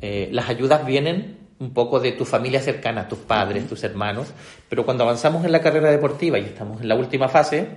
[0.00, 4.28] eh, las ayudas vienen un poco de tu familia cercana, tus padres, tus hermanos,
[4.68, 7.68] pero cuando avanzamos en la carrera deportiva y estamos en la última fase,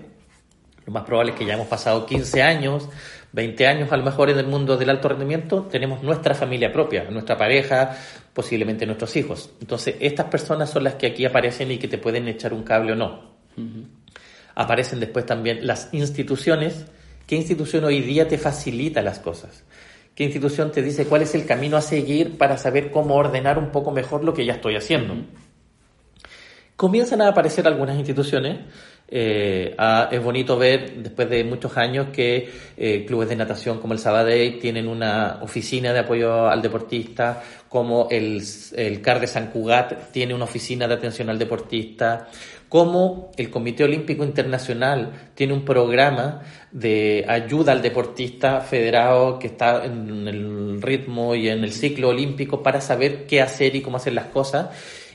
[0.86, 2.90] lo más probable es que ya hemos pasado 15 años,
[3.34, 7.04] 20 años a lo mejor en el mundo del alto rendimiento, tenemos nuestra familia propia,
[7.10, 7.98] nuestra pareja,
[8.34, 9.52] posiblemente nuestros hijos.
[9.60, 12.94] Entonces, estas personas son las que aquí aparecen y que te pueden echar un cable
[12.94, 13.34] o no.
[14.56, 16.86] Aparecen después también las instituciones.
[17.28, 19.64] ¿Qué institución hoy día te facilita las cosas?
[20.16, 23.72] Qué institución te dice cuál es el camino a seguir para saber cómo ordenar un
[23.72, 25.16] poco mejor lo que ya estoy haciendo.
[26.76, 28.60] Comienzan a aparecer algunas instituciones.
[29.08, 29.76] Eh,
[30.12, 34.60] es bonito ver después de muchos años que eh, clubes de natación como el Sabadell
[34.60, 38.42] tienen una oficina de apoyo al deportista, como el,
[38.76, 42.28] el CAR de San Cugat tiene una oficina de atención al deportista,
[42.74, 49.86] cómo el Comité Olímpico Internacional tiene un programa de ayuda al deportista federado que está
[49.86, 54.14] en el ritmo y en el ciclo olímpico para saber qué hacer y cómo hacer
[54.14, 54.70] las cosas.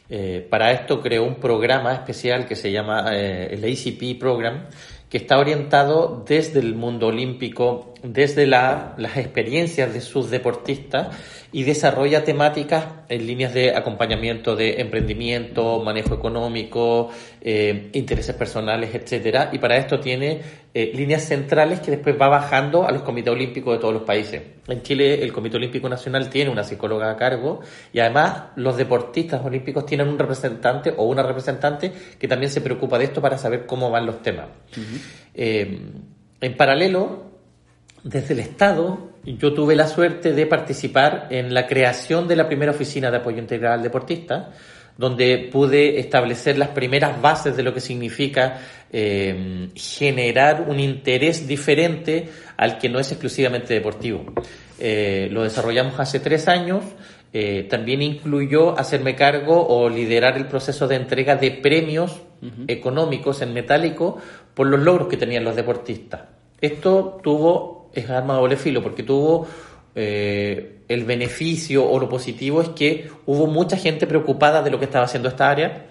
[0.08, 4.66] Eh, para esto creó un programa especial que se llama eh, el ACP Program,
[5.10, 11.08] que está orientado desde el mundo olímpico, desde las experiencias de sus deportistas
[11.50, 17.08] y desarrolla temáticas en líneas de acompañamiento de emprendimiento, manejo económico,
[17.40, 19.48] eh, intereses personales, etcétera.
[19.52, 20.42] Y para esto tiene
[20.74, 24.42] eh, líneas centrales que después va bajando a los comités olímpicos de todos los países.
[24.66, 27.60] En Chile el Comité Olímpico Nacional tiene una psicóloga a cargo
[27.94, 32.98] y además los deportistas olímpicos tienen un representante o una representante que también se preocupa
[32.98, 34.48] de esto para saber cómo van los temas.
[35.32, 35.80] Eh,
[36.40, 37.24] en paralelo,
[38.04, 42.72] desde el Estado, yo tuve la suerte de participar en la creación de la primera
[42.72, 44.50] oficina de apoyo integral al deportista,
[44.96, 48.58] donde pude establecer las primeras bases de lo que significa
[48.92, 54.24] eh, generar un interés diferente al que no es exclusivamente deportivo.
[54.80, 56.84] Eh, lo desarrollamos hace tres años.
[57.32, 62.22] Eh, también incluyó hacerme cargo o liderar el proceso de entrega de premios
[62.68, 64.16] económicos en metálico
[64.54, 66.22] por los logros que tenían los deportistas.
[66.60, 69.46] Esto tuvo, es arma de doble filo, porque tuvo
[69.94, 74.84] eh, el beneficio o lo positivo es que hubo mucha gente preocupada de lo que
[74.84, 75.86] estaba haciendo esta área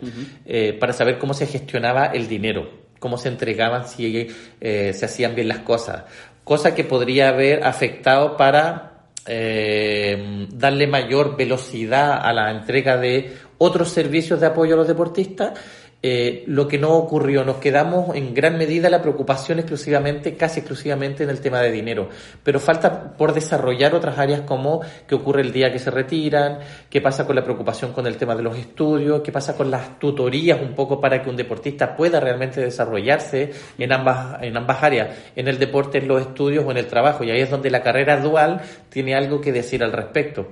[0.46, 4.30] eh, para saber cómo se gestionaba el dinero, cómo se entregaban, si
[4.62, 6.06] eh, se hacían bien las cosas,
[6.46, 8.94] cosa que podría haber afectado para
[9.28, 15.60] darle mayor velocidad a la entrega de otros servicios de apoyo a los deportistas
[16.04, 17.44] eh, lo que no ocurrió.
[17.44, 22.10] Nos quedamos en gran medida la preocupación exclusivamente, casi exclusivamente en el tema de dinero.
[22.44, 27.02] Pero falta por desarrollar otras áreas como qué ocurre el día que se retiran, qué
[27.02, 30.62] pasa con la preocupación con el tema de los estudios, qué pasa con las tutorías
[30.62, 35.48] un poco para que un deportista pueda realmente desarrollarse en ambas, en ambas áreas, en
[35.48, 37.24] el deporte, en los estudios o en el trabajo.
[37.24, 40.48] Y ahí es donde la carrera dual tiene algo que decir al respecto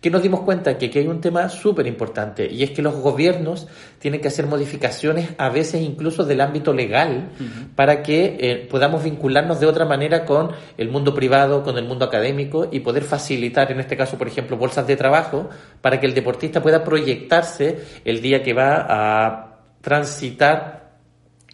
[0.00, 2.94] que nos dimos cuenta que aquí hay un tema súper importante y es que los
[2.94, 3.66] gobiernos
[3.98, 7.30] tienen que hacer modificaciones a veces incluso del ámbito legal
[7.74, 12.04] para que eh, podamos vincularnos de otra manera con el mundo privado, con el mundo
[12.04, 15.48] académico y poder facilitar, en este caso, por ejemplo, bolsas de trabajo
[15.80, 20.87] para que el deportista pueda proyectarse el día que va a transitar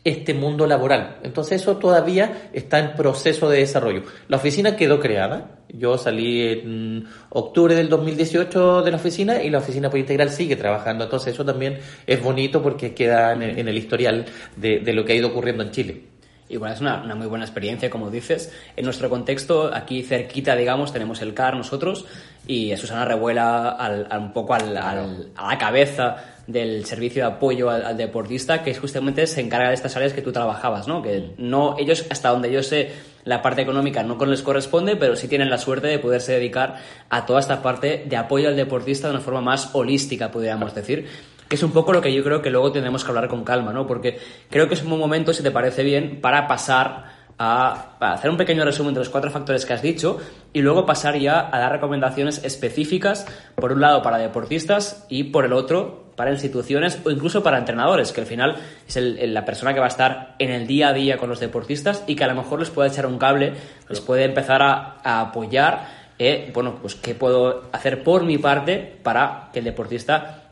[0.04, 1.16] este mundo laboral.
[1.22, 4.02] Entonces eso todavía está en proceso de desarrollo.
[4.28, 5.58] La oficina quedó creada.
[5.68, 10.56] Yo salí en octubre del 2018 de la oficina y la oficina por integral sigue
[10.56, 11.04] trabajando.
[11.04, 15.16] Entonces eso también es bonito porque queda en el, historial de, de lo que ha
[15.16, 16.14] ido ocurriendo en Chile.
[16.48, 18.52] Igual es una, una, muy buena experiencia, como dices.
[18.76, 22.04] En nuestro contexto, aquí cerquita, digamos, tenemos el CAR nosotros
[22.46, 27.70] y Susana Revuela al, un poco al, al, a la cabeza del servicio de apoyo
[27.70, 31.02] al, deportista, que justamente se encarga de estas áreas que tú trabajabas, ¿no?
[31.02, 32.92] Que no, ellos, hasta donde yo sé,
[33.24, 36.76] la parte económica no les corresponde, pero sí tienen la suerte de poderse dedicar
[37.08, 41.06] a toda esta parte de apoyo al deportista de una forma más holística, podríamos decir
[41.48, 43.72] que es un poco lo que yo creo que luego tenemos que hablar con calma,
[43.72, 43.86] ¿no?
[43.86, 48.30] Porque creo que es un buen momento, si te parece bien, para pasar a, hacer
[48.30, 50.18] un pequeño resumen de los cuatro factores que has dicho
[50.52, 55.44] y luego pasar ya a dar recomendaciones específicas, por un lado para deportistas y por
[55.44, 59.80] el otro para instituciones o incluso para entrenadores, que al final es la persona que
[59.80, 62.36] va a estar en el día a día con los deportistas y que a lo
[62.36, 63.52] mejor les puede echar un cable,
[63.88, 69.48] les puede empezar a, apoyar, eh, bueno, pues qué puedo hacer por mi parte para
[69.52, 70.42] que el deportista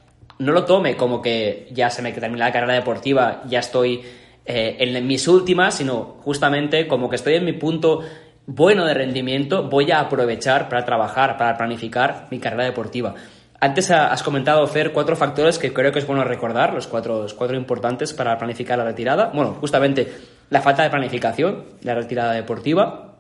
[0.41, 4.03] no lo tome como que ya se me termina la carrera deportiva, ya estoy
[4.45, 8.01] eh, en mis últimas, sino justamente como que estoy en mi punto
[8.47, 13.15] bueno de rendimiento, voy a aprovechar para trabajar, para planificar mi carrera deportiva.
[13.61, 17.33] Antes has comentado, Fer, cuatro factores que creo que es bueno recordar, los cuatro, los
[17.33, 19.31] cuatro importantes para planificar la retirada.
[19.33, 20.13] Bueno, justamente
[20.51, 23.15] la falta de planificación la retirada deportiva.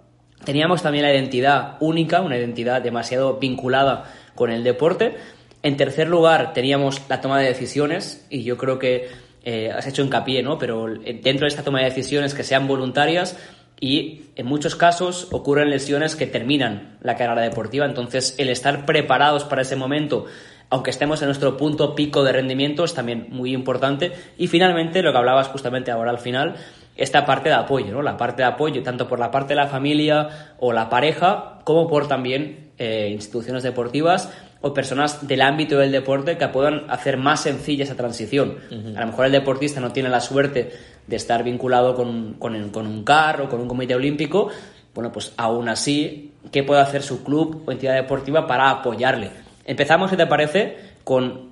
[0.44, 5.14] Teníamos también la identidad única, una identidad demasiado vinculada con el deporte.
[5.62, 9.08] En tercer lugar, teníamos la toma de decisiones y yo creo que
[9.44, 10.58] eh, has hecho hincapié, ¿no?
[10.58, 13.36] Pero dentro de esta toma de decisiones que sean voluntarias
[13.80, 19.44] y en muchos casos ocurren lesiones que terminan la carrera deportiva, entonces el estar preparados
[19.44, 20.26] para ese momento
[20.72, 24.10] aunque estemos en nuestro punto pico de rendimiento, es también muy importante.
[24.38, 26.54] Y finalmente, lo que hablabas justamente ahora al final,
[26.96, 28.00] esta parte de apoyo, ¿no?
[28.00, 31.88] La parte de apoyo, tanto por la parte de la familia o la pareja, como
[31.88, 37.42] por también eh, instituciones deportivas o personas del ámbito del deporte que puedan hacer más
[37.42, 38.58] sencilla esa transición.
[38.96, 40.72] A lo mejor el deportista no tiene la suerte
[41.06, 44.48] de estar vinculado con, con, un CAR o con un comité olímpico.
[44.94, 49.30] Bueno, pues aún así, ¿qué puede hacer su club o entidad deportiva para apoyarle?
[49.64, 51.50] Empezamos, si te parece, con,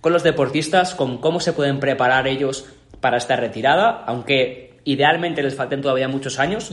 [0.00, 2.66] con los deportistas, con cómo se pueden preparar ellos
[3.00, 6.72] para esta retirada, aunque idealmente les falten todavía muchos años.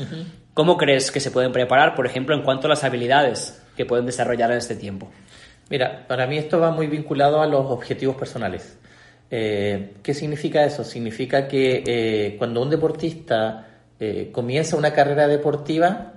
[0.54, 4.06] ¿Cómo crees que se pueden preparar, por ejemplo, en cuanto a las habilidades que pueden
[4.06, 5.12] desarrollar en este tiempo?
[5.69, 8.78] Mira, para mí esto va muy vinculado a los objetivos personales.
[9.32, 10.84] Eh, ¿Qué significa eso?
[10.84, 13.67] Significa que eh, cuando un deportista
[13.99, 16.13] eh, comienza una carrera deportiva,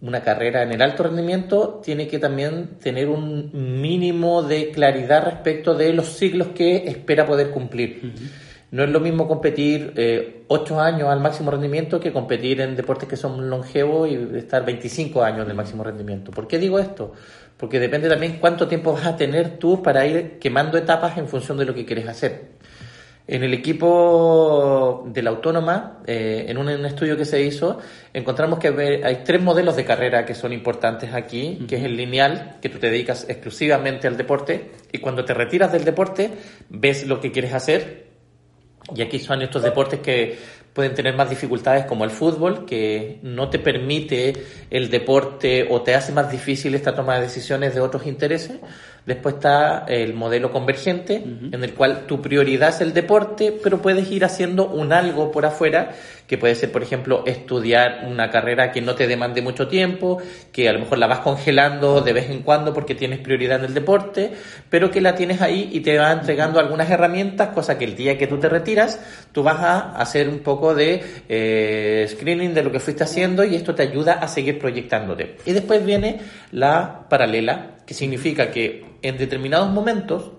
[0.00, 5.74] una carrera en el alto rendimiento, tiene que también tener un mínimo de claridad respecto
[5.74, 8.12] de los siglos que espera poder cumplir.
[8.72, 13.08] No es lo mismo competir eh, 8 años al máximo rendimiento que competir en deportes
[13.08, 16.32] que son longevos y estar 25 años en el máximo rendimiento.
[16.32, 17.12] ¿Por qué digo esto?
[17.62, 21.56] porque depende también cuánto tiempo vas a tener tú para ir quemando etapas en función
[21.58, 22.56] de lo que quieres hacer.
[23.28, 27.78] En el equipo de la autónoma, eh, en un, estudio que se hizo,
[28.12, 32.56] encontramos que hay tres modelos de carrera que son importantes aquí, que es el lineal,
[32.60, 36.32] que tú te dedicas exclusivamente al deporte, y cuando te retiras del deporte,
[36.68, 38.01] ves lo que quieres hacer,
[38.94, 40.38] y aquí son estos deportes que
[40.72, 44.32] pueden tener más dificultades como el fútbol, que no te permite
[44.70, 48.58] el deporte o te hace más difícil esta toma de decisiones de otros intereses.
[49.06, 54.10] Después está el modelo convergente, en el cual tu prioridad es el deporte, pero puedes
[54.10, 55.90] ir haciendo un algo por afuera,
[56.28, 60.22] que puede ser, por ejemplo, estudiar una carrera que no te demande mucho tiempo,
[60.52, 63.66] que a lo mejor la vas congelando de vez en cuando porque tienes prioridad en
[63.66, 64.32] el deporte,
[64.70, 68.16] pero que la tienes ahí y te va entregando algunas herramientas, cosa que el día
[68.16, 69.00] que tú te retiras,
[69.32, 73.56] tú vas a hacer un poco de eh, screening de lo que fuiste haciendo y
[73.56, 75.36] esto te ayuda a seguir proyectándote.
[75.44, 76.20] Y después viene
[76.52, 80.32] la paralela, que significa que en determinados momentos,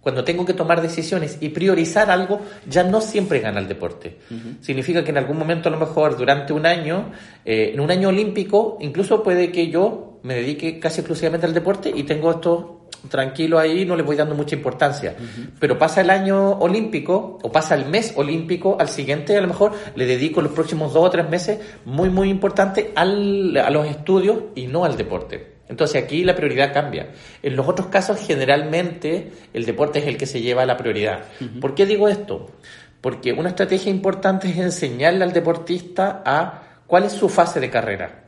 [0.00, 4.18] cuando tengo que tomar decisiones y priorizar algo, ya no siempre gana el deporte.
[4.60, 7.12] Significa que en algún momento, a lo mejor durante un año,
[7.44, 11.92] eh, en un año olímpico, incluso puede que yo me dedique casi exclusivamente al deporte
[11.94, 15.14] y tengo esto tranquilo ahí, no le voy dando mucha importancia.
[15.58, 19.72] Pero pasa el año olímpico o pasa el mes olímpico, al siguiente a lo mejor
[19.94, 24.44] le dedico los próximos dos o tres meses muy, muy importante al, a los estudios
[24.54, 25.53] y no al deporte.
[25.68, 27.08] Entonces aquí la prioridad cambia.
[27.42, 31.24] En los otros casos generalmente el deporte es el que se lleva la prioridad.
[31.60, 32.50] ¿Por qué digo esto?
[33.00, 38.24] Porque una estrategia importante es enseñarle al deportista a cuál es su fase de carrera.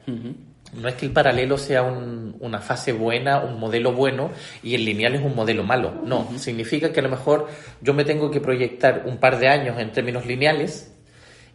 [0.75, 4.31] No es que el paralelo sea una fase buena, un modelo bueno,
[4.63, 5.93] y el lineal es un modelo malo.
[6.05, 7.49] No, significa que a lo mejor
[7.81, 10.96] yo me tengo que proyectar un par de años en términos lineales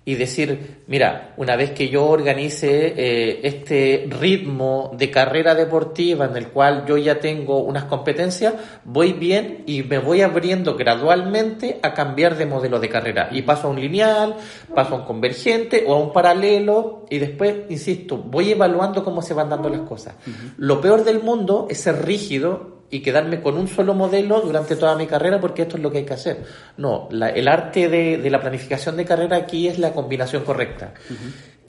[0.04, 6.36] y decir, mira, una vez que yo organice eh, este ritmo de carrera deportiva en
[6.36, 11.94] el cual yo ya tengo unas competencias, voy bien y me voy abriendo gradualmente a
[11.94, 13.30] cambiar de modelo de carrera.
[13.32, 14.38] Y paso a un lineal,
[14.74, 19.36] paso a un convergente o a un paralelo y después, insisto, voy evaluando cómo se
[19.36, 20.16] van dando las cosas.
[20.58, 24.96] Lo peor del mundo es ser rígido y quedarme con un solo modelo durante toda
[24.96, 26.44] mi carrera porque esto es lo que hay que hacer.
[26.78, 30.94] No, el arte de, la planificación de carrera aquí es la combinación correcta.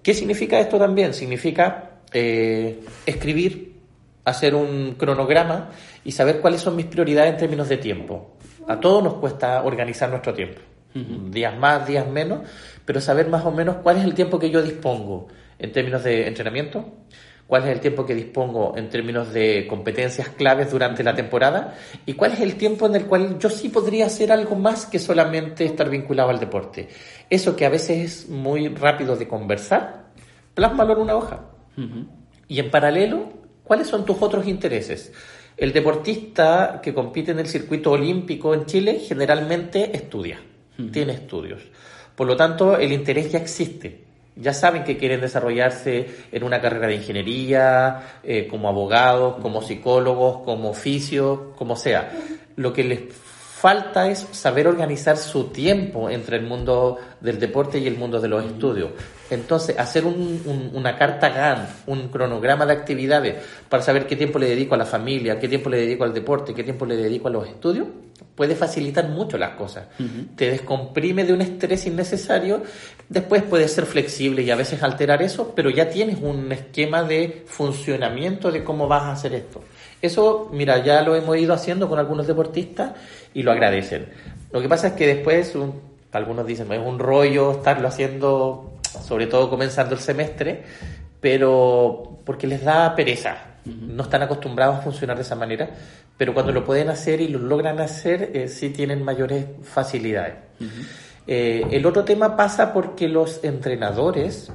[0.02, 1.14] ¿Qué significa esto también?
[1.14, 3.76] Significa eh, escribir,
[4.24, 5.70] hacer un cronograma
[6.04, 8.36] y saber cuáles son mis prioridades en términos de tiempo.
[8.66, 10.60] A todos nos cuesta organizar nuestro tiempo.
[10.94, 12.40] Días más, días menos,
[12.84, 16.26] pero saber más o menos cuál es el tiempo que yo dispongo en términos de
[16.26, 16.84] entrenamiento,
[17.52, 21.74] cuál es el tiempo que dispongo en términos de competencias claves durante la temporada
[22.06, 24.98] y cuál es el tiempo en el cual yo sí podría hacer algo más que
[24.98, 26.88] solamente estar vinculado al deporte.
[27.28, 30.06] Eso que a veces es muy rápido de conversar,
[30.54, 31.50] plásmalo en una hoja.
[32.48, 33.28] Y en paralelo,
[33.64, 35.12] ¿cuáles son tus otros intereses?
[35.54, 40.40] El deportista que compite en el circuito olímpico en Chile generalmente estudia,
[40.90, 41.60] tiene estudios.
[42.16, 46.86] Por lo tanto, el interés ya existe ya saben que quieren desarrollarse en una carrera
[46.86, 52.10] de ingeniería, eh, como abogados, como psicólogos, como oficio, como sea.
[52.56, 53.00] Lo que les
[53.62, 58.26] falta es saber organizar su tiempo entre el mundo del deporte y el mundo de
[58.26, 58.90] los estudios.
[59.30, 63.36] Entonces, hacer una carta GAN, un cronograma de actividades
[63.68, 66.54] para saber qué tiempo le dedico a la familia, qué tiempo le dedico al deporte,
[66.54, 67.86] qué tiempo le dedico a los estudios,
[68.34, 69.86] puede facilitar mucho las cosas.
[70.34, 72.64] Te descomprime de un estrés innecesario,
[73.08, 77.44] después puedes ser flexible y a veces alterar eso, pero ya tienes un esquema de
[77.46, 79.62] funcionamiento de cómo vas a hacer esto.
[80.02, 82.92] Eso, mira, ya lo hemos ido haciendo con algunos deportistas
[83.32, 84.08] y lo agradecen.
[84.50, 85.56] Lo que pasa es que después,
[86.10, 90.64] algunos dicen, es un rollo estarlo haciendo, sobre todo comenzando el semestre,
[91.20, 93.36] pero porque les da pereza.
[93.64, 95.70] No están acostumbrados a funcionar de esa manera,
[96.16, 100.34] pero cuando lo pueden hacer y lo logran hacer, eh, sí tienen mayores facilidades.
[101.28, 104.50] Eh, el otro tema pasa porque los entrenadores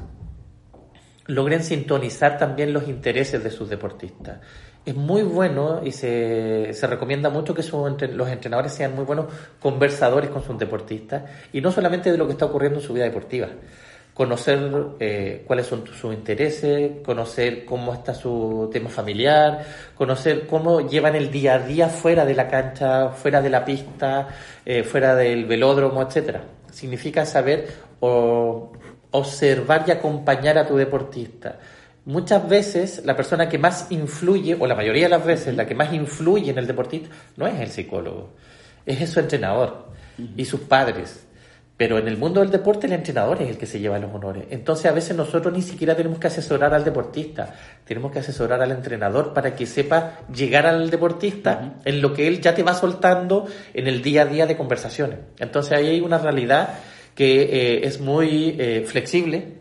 [1.28, 4.40] logren sintonizar también los intereses de sus deportistas
[4.88, 9.26] es muy bueno y se, se recomienda mucho que los entrenadores sean muy buenos
[9.60, 13.04] conversadores con sus deportistas y no solamente de lo que está ocurriendo en su vida
[13.04, 13.50] deportiva.
[14.14, 14.72] Conocer
[15.02, 21.32] eh, cuáles son sus intereses, conocer cómo está su tema familiar, conocer cómo llevan el
[21.32, 24.30] día a día fuera de la cancha, fuera de la pista,
[24.66, 26.44] eh, fuera del velódromo, etcétera.
[26.72, 27.68] Significa saber
[28.00, 28.72] o
[29.12, 31.60] observar y acompañar a tu deportista
[32.08, 35.76] muchas veces la persona que más influye, o la mayoría de las veces la que
[35.76, 38.32] más influye en el deportista, no es el psicólogo,
[38.86, 39.90] es su entrenador
[40.36, 41.26] y sus padres.
[41.76, 44.46] Pero en el mundo del deporte el entrenador es el que se lleva los honores.
[44.50, 47.54] Entonces a veces nosotros ni siquiera tenemos que asesorar al deportista,
[47.86, 52.42] tenemos que asesorar al entrenador para que sepa llegar al deportista en lo que él
[52.42, 53.46] ya te va soltando
[53.76, 55.20] en el día a día de conversaciones.
[55.38, 56.80] Entonces ahí hay una realidad
[57.14, 59.57] que eh, es muy eh, flexible,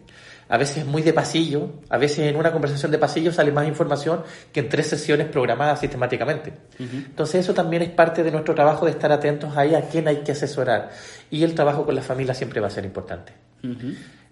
[0.49, 3.67] a veces es muy de pasillo, a veces en una conversación de pasillo sale más
[3.67, 4.23] información
[4.53, 6.53] que en tres sesiones programadas sistemáticamente.
[6.79, 10.19] Entonces eso también es parte de nuestro trabajo de estar atentos ahí a quién hay
[10.19, 10.91] que asesorar.
[11.31, 13.33] Y el trabajo con la familia siempre va a ser importante.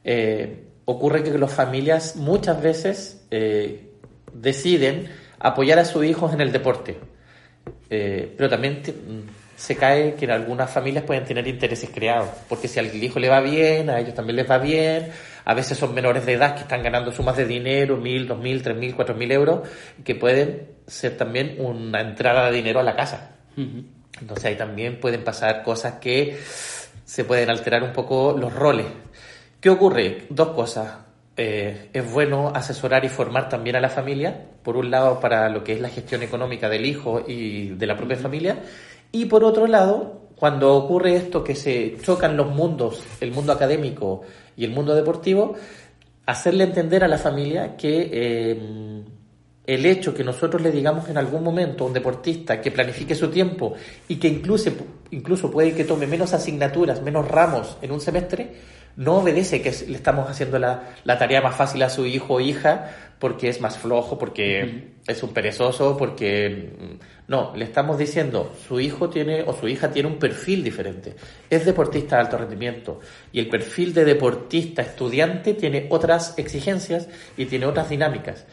[0.04, 3.90] Eh, ocurre que las familias muchas veces eh,
[4.32, 5.08] deciden
[5.38, 6.96] apoyar a sus hijos en el deporte,
[7.90, 8.82] eh, pero también
[9.56, 13.28] se cae que en algunas familias pueden tener intereses creados, porque si al hijo le
[13.28, 15.10] va bien, a ellos también les va bien,
[15.44, 18.62] a veces son menores de edad que están ganando sumas de dinero, mil, dos mil,
[18.62, 19.68] tres mil, cuatro mil euros,
[20.02, 23.36] que pueden ser también una entrada de dinero a la casa.
[24.20, 26.38] Entonces ahí también pueden pasar cosas que
[27.04, 28.86] se pueden alterar un poco los roles.
[29.60, 30.26] ¿Qué ocurre?
[30.30, 30.98] Dos cosas.
[31.36, 35.64] Eh, es bueno asesorar y formar también a la familia, por un lado para lo
[35.64, 38.58] que es la gestión económica del hijo y de la propia familia,
[39.14, 44.22] Y por otro lado, cuando ocurre esto que se chocan los mundos, el mundo académico
[44.56, 45.54] y el mundo deportivo,
[46.26, 49.02] hacerle entender a la familia que eh,
[49.66, 53.30] el hecho que nosotros le digamos en algún momento a un deportista que planifique su
[53.30, 53.74] tiempo
[54.08, 54.70] y que incluso,
[55.10, 58.52] incluso puede que tome menos asignaturas, menos ramos en un semestre,
[58.96, 62.40] no obedece que le estamos haciendo la, la tarea más fácil a su hijo o
[62.40, 68.80] hija porque es más flojo, porque es un perezoso, porque no, le estamos diciendo su
[68.80, 71.16] hijo tiene o su hija tiene un perfil diferente.
[71.48, 73.00] Es deportista de alto rendimiento
[73.32, 78.44] y el perfil de deportista estudiante tiene otras exigencias y tiene otras dinámicas.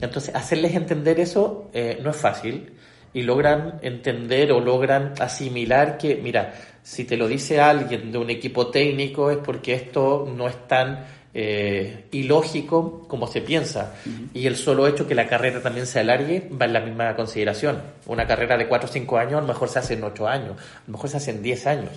[0.00, 2.72] Entonces, hacerles entender eso eh, no es fácil
[3.12, 8.30] y logran entender o logran asimilar que, mira, si te lo dice alguien de un
[8.30, 13.94] equipo técnico es porque esto no es tan eh, ilógico como se piensa.
[14.34, 17.80] Y el solo hecho que la carrera también se alargue va en la misma consideración.
[18.06, 20.52] Una carrera de 4 o 5 años a lo mejor se hace en 8 años,
[20.52, 21.90] a lo mejor se hace en 10 años.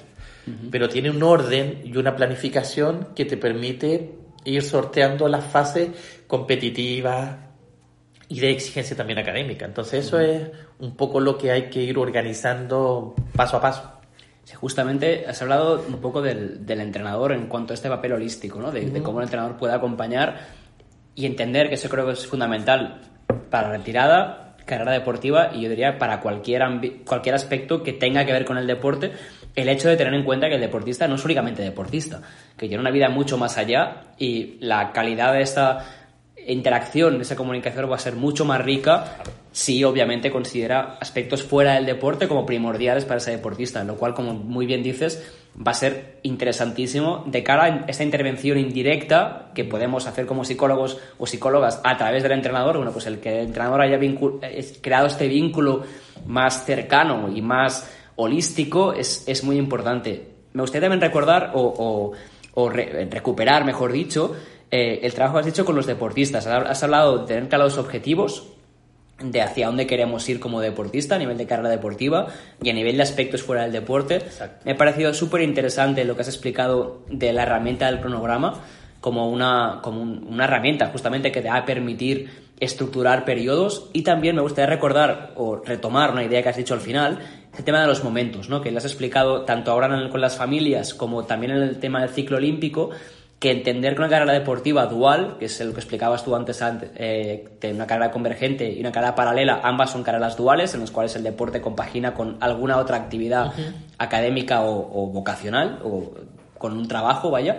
[0.71, 4.11] Pero tiene un orden y una planificación que te permite
[4.43, 5.89] ir sorteando las fases
[6.27, 7.37] competitivas
[8.27, 9.65] y de exigencia también académica.
[9.65, 14.02] Entonces eso es un poco lo que hay que ir organizando paso a paso.
[14.43, 18.59] Sí, justamente has hablado un poco del, del, entrenador en cuanto a este papel holístico,
[18.59, 18.71] ¿no?
[18.71, 20.47] De, cómo el entrenador puede acompañar
[21.15, 23.01] y entender que eso creo que es fundamental
[23.49, 26.61] para la retirada, carrera deportiva y yo diría para cualquier,
[27.05, 29.11] cualquier aspecto que tenga que ver con el deporte,
[29.55, 32.21] el hecho de tener en cuenta que el deportista no es únicamente deportista,
[32.57, 35.85] que tiene una vida mucho más allá y la calidad de esta
[36.47, 39.17] interacción, de esa comunicación va a ser mucho más rica
[39.53, 44.33] si obviamente considera aspectos fuera del deporte como primordiales para ese deportista, lo cual, como
[44.33, 45.23] muy bien dices,
[45.55, 50.97] va a ser interesantísimo de cara a esta intervención indirecta que podemos hacer como psicólogos
[51.19, 52.77] o psicólogas a través del entrenador.
[52.77, 53.99] Bueno, pues el que el entrenador haya
[54.81, 55.83] creado este vínculo
[56.25, 60.29] más cercano y más holístico es, es muy importante.
[60.53, 62.11] Me gustaría también recordar o,
[62.55, 64.35] o, recuperar, mejor dicho,
[64.71, 66.47] eh, el trabajo que has hecho con los deportistas.
[66.47, 68.52] Has hablado de tener claros objetivos,
[69.23, 72.27] de hacia dónde queremos ir como deportista a nivel de carrera deportiva
[72.61, 74.21] y a nivel de aspectos fuera del deporte.
[74.65, 78.61] Me ha parecido súper interesante lo que has explicado de la herramienta del cronograma
[78.99, 84.35] como una, como una herramienta justamente que te va a permitir estructurar periodos y también
[84.35, 87.19] me gustaría recordar o retomar una idea que has dicho al final,
[87.57, 88.61] el tema de los momentos, ¿no?
[88.61, 92.09] que lo has explicado tanto ahora con las familias como también en el tema del
[92.09, 92.91] ciclo olímpico,
[93.43, 96.63] que entender que una carrera deportiva dual, que es lo que explicabas tú antes,
[96.95, 100.91] eh, de una carrera convergente y una carrera paralela, ambas son carreras duales en las
[100.91, 103.51] cuales el deporte compagina con alguna otra actividad
[103.97, 106.13] académica o, vocacional o
[106.57, 107.57] con un trabajo, vaya,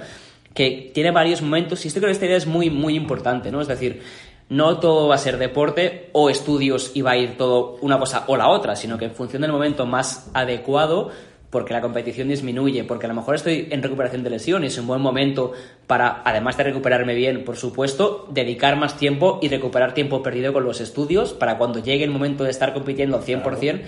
[0.54, 3.60] que tiene varios momentos y esto creo que esta idea es muy, muy importante, ¿no?
[3.60, 4.00] Es decir,
[4.48, 8.24] no todo va a ser deporte o estudios y va a ir todo una cosa
[8.28, 11.10] o la otra, sino que en función del momento más adecuado
[11.54, 14.88] porque la competición disminuye, porque a lo mejor estoy en recuperación de lesiones, es un
[14.88, 15.52] buen momento
[15.86, 20.64] para, además de recuperarme bien, por supuesto, dedicar más tiempo y recuperar tiempo perdido con
[20.64, 23.82] los estudios para cuando llegue el momento de estar compitiendo al 100%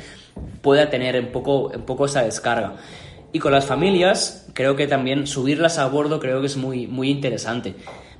[0.63, 2.77] pueda tener un poco, un poco esa descarga.
[3.33, 7.11] Y con las familias, creo que también subirlas a bordo creo que es muy, muy
[7.11, 7.75] interesante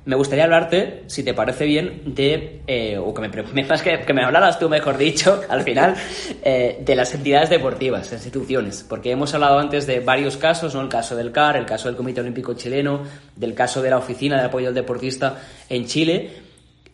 [0.07, 4.23] me gustaría hablarte, si te parece bien, de, eh, o que me, que, que, me
[4.23, 5.95] hablaras tú, mejor dicho, al final,
[6.43, 10.81] eh, de las entidades deportivas, instituciones, porque hemos hablado antes de varios casos, ¿no?
[10.81, 13.01] El caso del CAR, el caso del Comité Olímpico Chileno,
[13.35, 16.29] del caso de la Oficina de Apoyo al Deportista en Chile,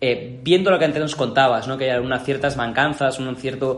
[0.02, 1.78] eh, viendo lo que antes nos contabas, ¿no?
[1.78, 3.78] que hay unas ciertas mancanzas, unos ciertos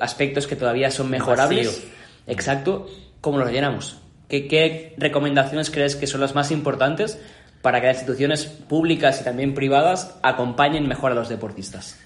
[0.00, 1.86] aspectos que todavía son mejorables.
[2.26, 2.88] Exacto.
[3.20, 3.98] ¿Cómo los llenamos?
[4.28, 7.20] ¿Qué, ¿Qué recomendaciones crees que son las más importantes
[7.64, 11.98] para que las instituciones públicas y también privadas acompañen mejor a los deportistas?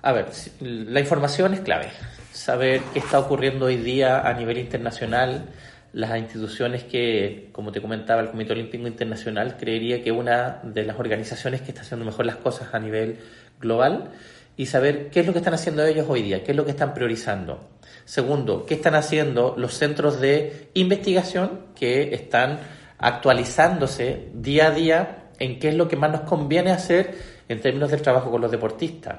[0.00, 0.26] A ver,
[0.60, 1.88] la información es clave.
[2.30, 5.46] Saber qué está ocurriendo hoy día a nivel internacional,
[5.92, 10.96] las instituciones que, como te comentaba, el Comité Olímpico Internacional, creería que una de las
[11.00, 13.18] organizaciones que está haciendo mejor las cosas a nivel
[13.60, 14.10] global
[14.56, 16.70] y saber qué es lo que están haciendo ellos hoy día, qué es lo que
[16.70, 17.70] están priorizando.
[18.04, 22.60] Segundo, qué están haciendo los centros de investigación que están
[22.98, 27.14] actualizándose día a día en qué es lo que más nos conviene hacer
[27.48, 29.18] en términos del trabajo con los deportistas.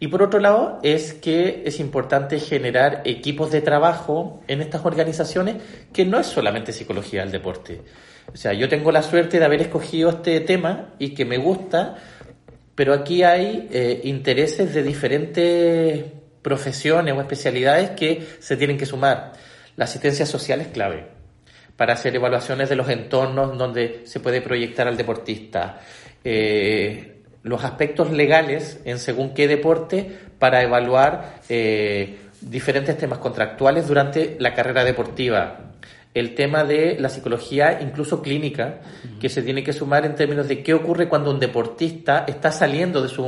[0.00, 5.56] Y por otro lado, es que es importante generar equipos de trabajo en estas organizaciones
[5.92, 7.82] que no es solamente psicología del deporte.
[8.32, 11.96] O sea, yo tengo la suerte de haber escogido este tema y que me gusta,
[12.74, 16.04] pero aquí hay eh, intereses de diferentes
[16.42, 19.34] profesiones o especialidades que se tienen que sumar.
[19.76, 21.21] La asistencia social es clave
[21.76, 25.80] para hacer evaluaciones de los entornos donde se puede proyectar al deportista.
[26.24, 34.36] Eh, los aspectos legales en según qué deporte para evaluar eh, diferentes temas contractuales durante
[34.38, 35.72] la carrera deportiva
[36.14, 38.80] el tema de la psicología, incluso clínica,
[39.18, 43.02] que se tiene que sumar en términos de qué ocurre cuando un deportista está saliendo
[43.02, 43.22] de su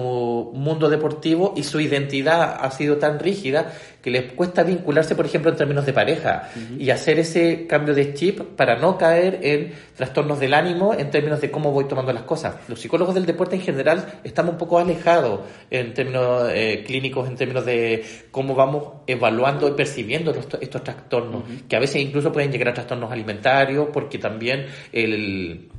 [0.54, 3.72] mundo deportivo y su identidad ha sido tan rígida
[4.04, 8.12] que les cuesta vincularse, por ejemplo, en términos de pareja y hacer ese cambio de
[8.12, 12.24] chip para no caer en trastornos del ánimo en términos de cómo voy tomando las
[12.24, 12.56] cosas.
[12.68, 15.40] Los psicólogos del deporte en general estamos un poco alejados
[15.70, 21.44] en términos eh, clínicos, en términos de cómo vamos evaluando y percibiendo estos, estos trastornos,
[21.66, 25.70] que a veces incluso pueden llegar a trastornos alimentarios, porque también el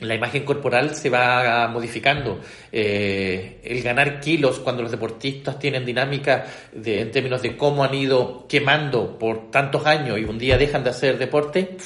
[0.00, 2.40] la imagen corporal se va modificando.
[2.70, 7.94] Eh, el ganar kilos cuando los deportistas tienen dinámica de, en términos de cómo han
[7.94, 11.76] ido quemando por tantos años y un día dejan de hacer deporte,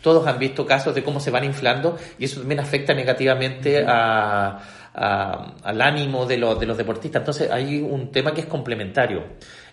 [0.00, 4.58] todos han visto casos de cómo se van inflando y eso también afecta negativamente a,
[4.94, 7.20] al ánimo de, los, de los deportistas.
[7.20, 9.24] Entonces hay un tema que es complementario.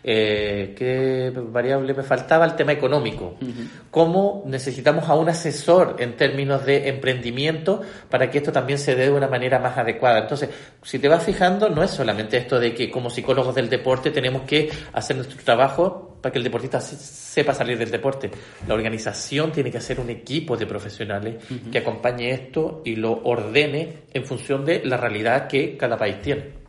[0.03, 2.45] Eh, ¿Qué variable me faltaba?
[2.45, 3.35] El tema económico.
[3.91, 9.05] ¿Cómo necesitamos a un asesor en términos de emprendimiento para que esto también se dé
[9.05, 10.19] de una manera más adecuada?
[10.19, 10.49] Entonces,
[10.83, 14.43] si te vas fijando, no es solamente esto de que como psicólogos del deporte tenemos
[14.43, 18.29] que hacer nuestro trabajo para que el deportista sepa salir del deporte.
[18.67, 21.35] La organización tiene que hacer un equipo de profesionales
[21.71, 26.59] que acompañe esto y lo ordene en función de la realidad que cada país tiene.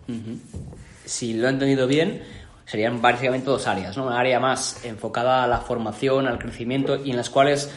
[1.04, 2.22] Si lo he entendido bien,
[2.70, 4.06] serían básicamente dos áreas, ¿no?
[4.06, 7.68] Una área más enfocada a la formación, al crecimiento y en las cuales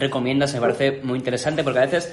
[0.00, 2.12] recomiendas, me parece muy interesante porque a veces,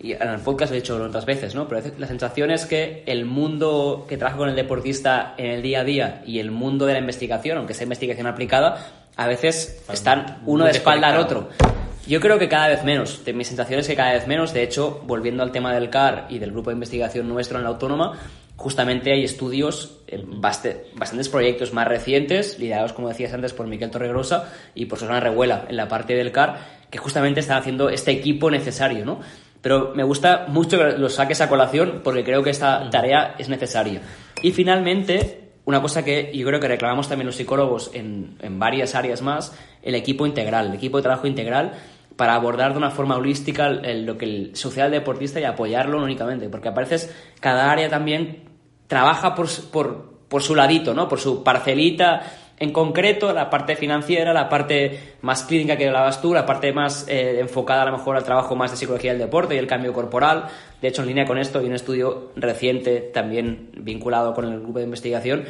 [0.00, 1.68] y en el podcast lo he dicho otras veces, ¿no?
[1.68, 5.50] Pero a veces la sensación es que el mundo que trabaja con el deportista en
[5.50, 9.26] el día a día y el mundo de la investigación, aunque sea investigación aplicada, a
[9.26, 11.50] veces están uno de espalda al otro.
[12.06, 13.26] Yo creo que cada vez menos.
[13.26, 14.54] De, mi sensación es que cada vez menos.
[14.54, 17.68] De hecho, volviendo al tema del CAR y del grupo de investigación nuestro en la
[17.68, 18.18] autónoma,
[18.58, 24.52] justamente hay estudios, eh, bastantes proyectos más recientes, liderados, como decías antes, por Miquel Torregrosa
[24.74, 26.58] y por Susana Revuela en la parte del CAR,
[26.90, 29.20] que justamente están haciendo este equipo necesario, ¿no?
[29.62, 33.48] Pero me gusta mucho que lo saques a colación porque creo que esta tarea es
[33.48, 34.02] necesaria.
[34.42, 38.96] Y finalmente, una cosa que yo creo que reclamamos también los psicólogos en, en varias
[38.96, 41.74] áreas más, el equipo integral, el equipo de trabajo integral,
[42.18, 46.66] para abordar de una forma holística lo que el social deportista y apoyarlo únicamente, porque
[46.66, 48.47] a veces cada área también
[48.88, 51.08] trabaja por, por, por su ladito, ¿no?
[51.08, 52.22] Por su parcelita
[52.60, 57.06] en concreto, la parte financiera, la parte más clínica que hablabas tú, la parte más
[57.08, 59.92] eh, enfocada a lo mejor al trabajo más de psicología del deporte y el cambio
[59.92, 60.46] corporal.
[60.82, 64.80] De hecho, en línea con esto hay un estudio reciente también vinculado con el grupo
[64.80, 65.44] de investigación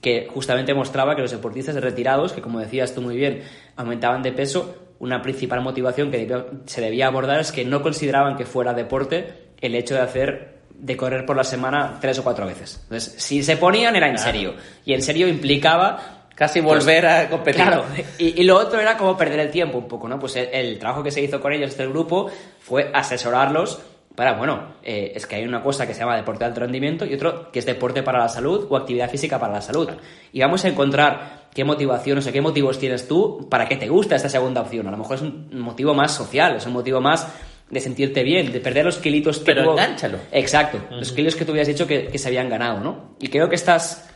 [0.00, 3.42] que justamente mostraba que los deportistas retirados, que como decías tú muy bien,
[3.76, 8.46] aumentaban de peso, una principal motivación que se debía abordar es que no consideraban que
[8.46, 12.80] fuera deporte el hecho de hacer de correr por la semana tres o cuatro veces.
[12.84, 14.54] Entonces, si se ponían era en serio.
[14.84, 16.14] Y en serio implicaba...
[16.34, 17.64] Casi volver a competir.
[17.64, 17.84] Claro,
[18.16, 20.20] y, lo otro era como perder el tiempo un poco, ¿no?
[20.20, 23.80] Pues el, trabajo que se hizo con ellos, este grupo, fue asesorarlos
[24.14, 27.04] para, bueno, eh, es que hay una cosa que se llama deporte de alto rendimiento
[27.04, 29.90] y otro que es deporte para la salud o actividad física para la salud.
[30.32, 34.14] Y vamos a encontrar qué motivaciones o qué motivos tienes tú para que te guste
[34.14, 34.86] esta segunda opción.
[34.86, 37.26] A lo mejor es un motivo más social, es un motivo más
[37.70, 40.18] de sentirte bien, de perder los kilitos que Pero engánchalo.
[40.32, 43.16] Exacto, los kilos que tú habías dicho que, se habían ganado, ¿no?
[43.20, 44.08] Y creo que estas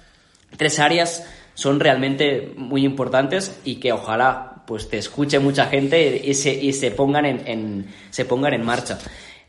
[0.56, 6.34] tres áreas son realmente muy importantes y que ojalá pues te escuche mucha gente y
[6.34, 8.98] se, y se pongan en, se pongan en marcha.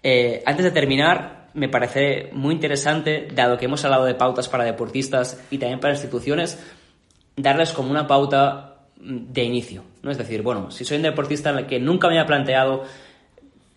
[0.01, 4.65] Eh, antes de terminar, me parece muy interesante, dado que hemos hablado de pautas para
[4.65, 6.59] deportistas y también para instituciones,
[7.37, 10.11] darles como una pauta de inicio, ¿no?
[10.11, 12.83] Es decir, bueno, si soy un deportista en el que nunca me había planteado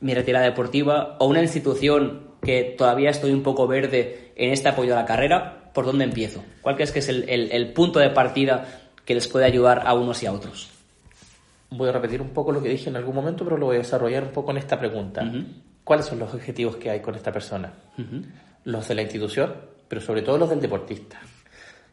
[0.01, 4.95] mi retirada deportiva o una institución que todavía estoy un poco verde en este apoyo
[4.95, 6.45] a la carrera, ¿por dónde empiezo?
[6.63, 8.67] ¿Cuál crees que es el, punto de partida
[9.05, 10.71] que les puede ayudar a unos y a otros?
[11.71, 13.81] Voy a repetir un poco lo que dije en algún momento, pero lo voy a
[13.81, 15.25] desarrollar un poco en esta pregunta.
[15.83, 17.73] ¿Cuáles son los objetivos que hay con esta persona?
[18.65, 19.55] Los de la institución,
[19.89, 21.21] pero sobre todo los del deportista.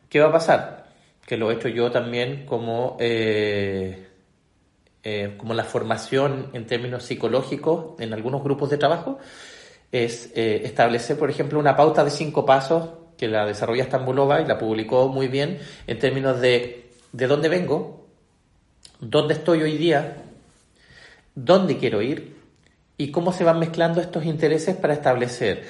[0.10, 0.86] ¿Qué va a pasar?
[1.26, 4.08] Que lo he hecho yo también como eh,
[5.04, 9.20] eh, como la formación en términos psicológicos en algunos grupos de trabajo,
[9.92, 14.46] es eh, establecer, por ejemplo, una pauta de cinco pasos que la desarrolla Stambulova y
[14.46, 16.84] la publicó muy bien en términos de
[17.14, 18.08] de dónde vengo,
[19.00, 20.24] dónde estoy hoy día,
[21.36, 22.36] dónde quiero ir
[22.98, 25.64] y cómo se van mezclando estos intereses para establecer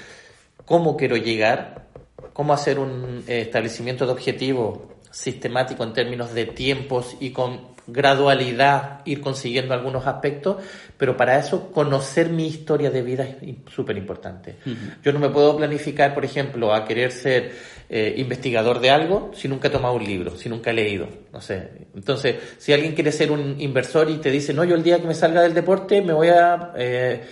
[0.66, 1.88] cómo quiero llegar,
[2.32, 4.80] cómo hacer un eh, establecimiento de objetivos
[5.12, 10.58] sistemático en términos de tiempos y con gradualidad ir consiguiendo algunos aspectos,
[10.98, 14.56] pero para eso conocer mi historia de vida es súper importante.
[15.04, 17.52] Yo no me puedo planificar, por ejemplo, a querer ser
[17.90, 21.42] eh, investigador de algo si nunca he tomado un libro, si nunca he leído, no
[21.42, 21.88] sé.
[21.96, 25.08] Entonces, si alguien quiere ser un inversor y te dice, no, yo el día que
[25.08, 27.24] me salga del deporte me voy a eh,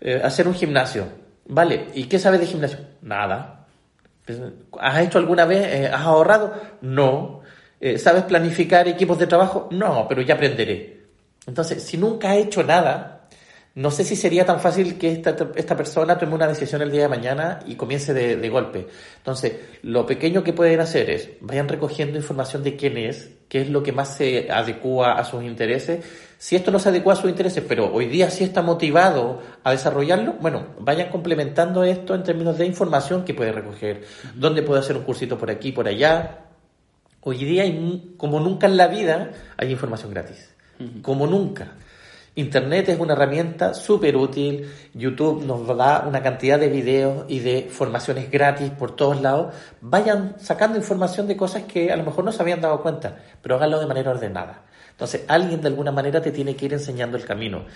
[0.00, 1.06] eh, hacer un gimnasio.
[1.46, 2.78] Vale, ¿y qué sabes de gimnasio?
[3.02, 3.66] Nada.
[4.78, 5.90] ¿Has hecho alguna vez?
[5.92, 6.54] ¿Has ahorrado?
[6.80, 7.39] No.
[7.80, 9.68] Eh, ¿Sabes planificar equipos de trabajo?
[9.72, 11.00] No, pero ya aprenderé.
[11.46, 13.20] Entonces, si nunca ha hecho nada,
[13.74, 17.02] no sé si sería tan fácil que esta, esta persona tome una decisión el día
[17.02, 18.88] de mañana y comience de, de, golpe.
[19.16, 23.70] Entonces, lo pequeño que pueden hacer es, vayan recogiendo información de quién es, qué es
[23.70, 26.04] lo que más se adecua a sus intereses.
[26.36, 29.70] Si esto no se adecua a sus intereses, pero hoy día sí está motivado a
[29.70, 34.04] desarrollarlo, bueno, vayan complementando esto en términos de información que puede recoger.
[34.34, 36.49] ¿Dónde puede hacer un cursito por aquí, por allá?
[37.22, 37.64] Hoy día,
[38.16, 40.54] como nunca en la vida, hay información gratis.
[41.02, 41.72] Como nunca.
[42.34, 44.70] Internet es una herramienta súper útil.
[44.94, 49.54] YouTube nos da una cantidad de videos y de formaciones gratis por todos lados.
[49.82, 53.56] Vayan sacando información de cosas que a lo mejor no se habían dado cuenta, pero
[53.56, 54.64] háganlo de manera ordenada.
[54.90, 57.66] Entonces, alguien de alguna manera te tiene que ir enseñando el camino.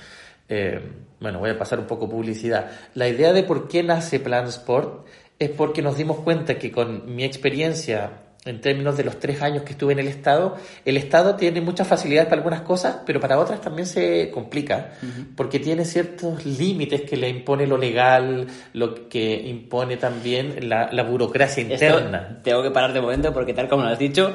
[0.49, 0.81] Eh,
[1.21, 2.71] bueno, voy a pasar un poco publicidad.
[2.95, 5.07] La idea de por qué nace Plan Sport
[5.39, 9.63] es porque nos dimos cuenta que con mi experiencia en términos de los tres años
[9.63, 13.39] que estuve en el Estado, el Estado tiene muchas facilidades para algunas cosas, pero para
[13.39, 14.93] otras también se complica,
[15.35, 21.63] porque tiene ciertos límites que le impone lo legal, lo que impone también la, burocracia
[21.63, 22.41] interna.
[22.43, 24.35] tengo que parar de momento porque tal como lo has dicho,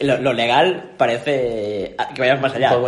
[0.00, 2.78] lo, legal parece que vayamos más allá.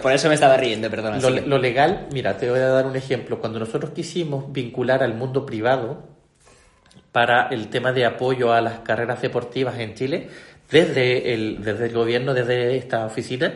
[0.00, 1.18] por eso me estaba riendo, perdona.
[1.18, 3.38] Lo, lo legal, mira, te voy a dar un ejemplo.
[3.38, 6.13] Cuando nosotros quisimos vincular al mundo privado,
[7.14, 10.28] para el tema de apoyo a las carreras deportivas en Chile
[10.68, 13.54] desde el, desde el gobierno, desde esta oficina,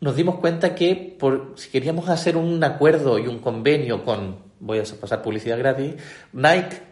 [0.00, 4.78] nos dimos cuenta que por, si queríamos hacer un acuerdo y un convenio con, voy
[4.78, 5.94] a pasar publicidad gratis,
[6.34, 6.82] Nike,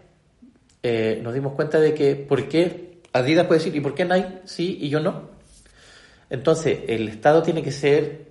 [0.83, 4.41] eh, nos dimos cuenta de que, ¿por qué Adidas puede decir, ¿y por qué Nike
[4.47, 5.29] sí y yo no?
[6.31, 8.30] Entonces, el Estado tiene que ser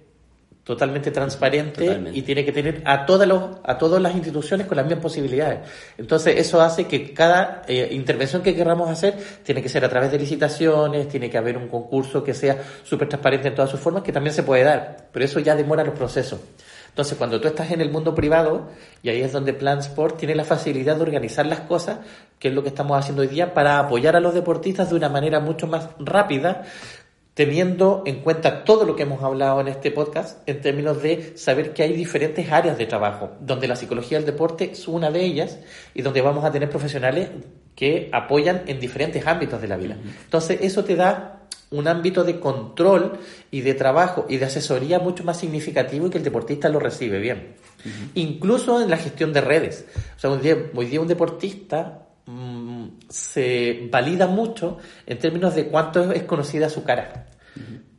[0.69, 4.85] totalmente transparente y tiene que tener a todas los, a todas las instituciones con las
[4.85, 5.67] mismas posibilidades.
[5.97, 10.11] Entonces eso hace que cada eh, intervención que queramos hacer tiene que ser a través
[10.11, 14.03] de licitaciones, tiene que haber un concurso que sea súper transparente en todas sus formas,
[14.03, 16.39] que también se puede dar, pero eso ya demora los procesos.
[16.89, 18.67] Entonces, cuando tú estás en el mundo privado,
[19.01, 21.99] y ahí es donde Plan Sport tiene la facilidad de organizar las cosas,
[22.39, 25.07] que es lo que estamos haciendo hoy día, para apoyar a los deportistas de una
[25.07, 26.63] manera mucho más rápida,
[27.39, 31.71] teniendo en cuenta todo lo que hemos hablado en este podcast en términos de saber
[31.71, 35.57] que hay diferentes áreas de trabajo, donde la psicología del deporte es una de ellas
[35.93, 37.29] y donde vamos a tener profesionales
[37.77, 39.97] que apoyan en diferentes ámbitos de la vida.
[40.25, 43.19] Entonces, eso te da un ámbito de control
[43.51, 47.19] y de trabajo y de asesoría mucho más significativo y que el deportista lo recibe
[47.19, 47.55] bien.
[48.15, 49.85] Incluso en la gestión de redes.
[50.17, 55.67] O sea, hoy día, hoy día un deportista mm, se valida mucho en términos de
[55.67, 57.27] cuánto es conocida su cara.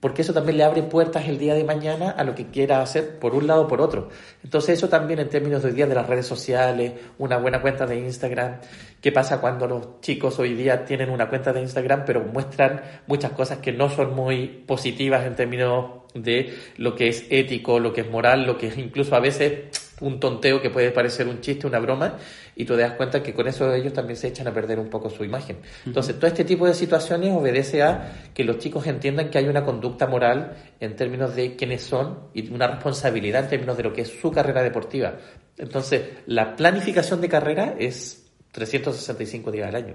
[0.00, 3.18] Porque eso también le abre puertas el día de mañana a lo que quiera hacer
[3.18, 4.08] por un lado o por otro.
[4.42, 7.84] Entonces eso también en términos de hoy día de las redes sociales, una buena cuenta
[7.84, 8.60] de Instagram,
[9.02, 13.32] qué pasa cuando los chicos hoy día tienen una cuenta de Instagram pero muestran muchas
[13.32, 18.00] cosas que no son muy positivas en términos de lo que es ético, lo que
[18.00, 21.66] es moral, lo que es incluso a veces un tonteo que puede parecer un chiste,
[21.66, 22.16] una broma,
[22.56, 24.88] y tú te das cuenta que con eso ellos también se echan a perder un
[24.88, 25.58] poco su imagen.
[25.86, 29.64] Entonces, todo este tipo de situaciones obedece a que los chicos entiendan que hay una
[29.64, 34.02] conducta moral en términos de quiénes son y una responsabilidad en términos de lo que
[34.02, 35.14] es su carrera deportiva.
[35.56, 39.94] Entonces, la planificación de carrera es 365 días al año,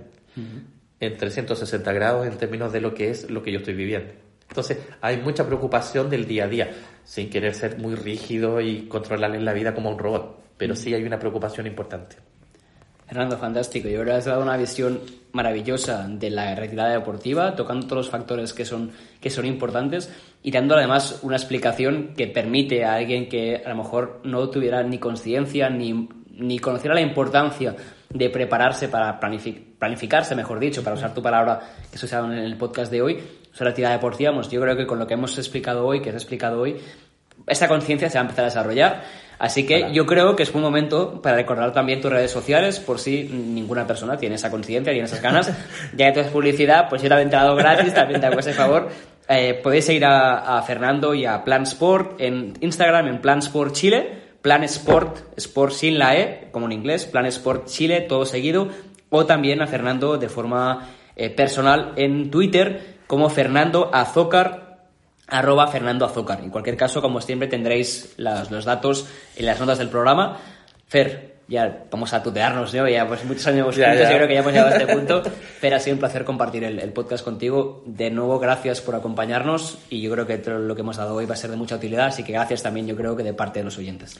[1.00, 4.25] en 360 grados en términos de lo que es lo que yo estoy viviendo.
[4.56, 6.70] Entonces, hay mucha preocupación del día a día,
[7.04, 11.04] sin querer ser muy rígido y controlarles la vida como un robot, pero sí hay
[11.04, 12.16] una preocupación importante.
[13.06, 13.90] Fernando, fantástico.
[13.90, 15.02] Yo creo que has dado una visión
[15.34, 20.10] maravillosa de la retirada deportiva, tocando todos los factores que son, que son importantes
[20.42, 24.84] y dando además una explicación que permite a alguien que a lo mejor no tuviera
[24.84, 27.76] ni conciencia ni, ni conociera la importancia
[28.10, 31.60] de prepararse para planificarse, mejor dicho, para usar tu palabra
[31.92, 33.20] que se usado en el podcast de hoy,
[33.64, 36.16] la actividad deportiva, pues yo creo que con lo que hemos explicado hoy, que has
[36.16, 36.78] explicado hoy,
[37.48, 39.04] esta conciencia se va a empezar a desarrollar.
[39.38, 43.00] Así que yo creo que es un momento para recordar también tus redes sociales, por
[43.00, 45.52] si ninguna persona tiene esa conciencia, tiene esas ganas.
[45.96, 48.54] ya que tú haces publicidad, pues yo te he entrado gratis, también te hago ese
[48.54, 48.90] favor.
[49.28, 54.10] Eh, podéis seguir a, Fernando y a Plan Sport en Instagram, en Plan Sport Chile,
[54.42, 58.70] Plan Sport, Sport sin la E, como en inglés, Plan Sport Chile, todo seguido,
[59.10, 64.66] o también a Fernando de forma eh, personal en Twitter, como Fernando Azócar
[65.28, 66.40] arroba Fernando Azúcar.
[66.42, 70.38] En cualquier caso, como siempre, tendréis los datos en las notas del programa.
[70.88, 72.88] Fer, ya vamos a tutearnos, ¿no?
[72.88, 75.24] Ya pues muchos años juntos, yo creo que ya hemos llegado a este punto.
[75.24, 77.84] Fer, ha sido un placer compartir el, el, podcast contigo.
[77.86, 81.34] De nuevo, gracias por acompañarnos y yo creo que lo que hemos dado hoy va
[81.34, 83.66] a ser de mucha utilidad, así que gracias también, yo creo que de parte de
[83.66, 84.20] los oyentes.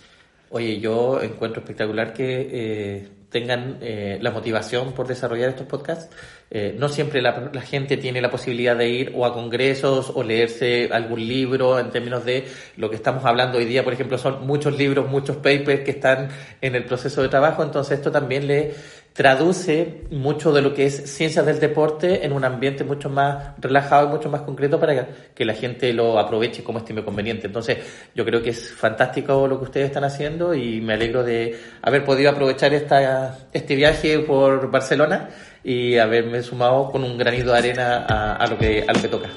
[0.50, 6.10] Oye, yo encuentro espectacular que eh, tengan eh, la motivación por desarrollar estos podcasts.
[6.52, 10.24] Eh, no siempre la, la, gente tiene la posibilidad de ir o a congresos o
[10.24, 12.46] leerse algún libro en términos de
[12.78, 13.84] lo que estamos hablando hoy día.
[13.84, 16.30] Por ejemplo, son muchos libros, muchos papers que están
[16.62, 17.64] en el proceso de trabajo.
[17.64, 18.76] Entonces, esto también le
[19.16, 24.10] traduce mucho de lo que es ciencias del deporte en un ambiente mucho más relajado
[24.10, 27.48] y mucho más concreto para que la gente lo aproveche como estime conveniente.
[27.48, 27.78] Entonces,
[28.14, 32.04] yo creo que es fantástico lo que ustedes están haciendo y me alegro de haber
[32.04, 35.30] podido aprovechar esta, este viaje por Barcelona
[35.64, 39.08] y haberme sumado con un granito de arena a, a lo, que, a lo que
[39.08, 39.30] toca.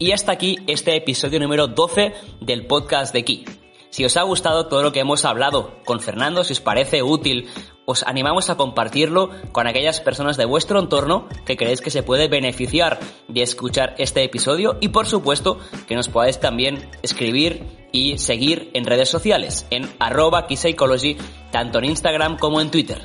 [0.00, 3.44] Y hasta aquí este episodio número 12 del podcast de Key.
[3.90, 7.50] Si os ha gustado todo lo que hemos hablado con Fernando, si os parece útil,
[7.84, 12.28] os animamos a compartirlo con aquellas personas de vuestro entorno que creéis que se puede
[12.28, 12.98] beneficiar
[13.28, 18.86] de escuchar este episodio y por supuesto que nos podáis también escribir y seguir en
[18.86, 21.18] redes sociales en arroba Psychology
[21.50, 23.04] tanto en Instagram como en Twitter.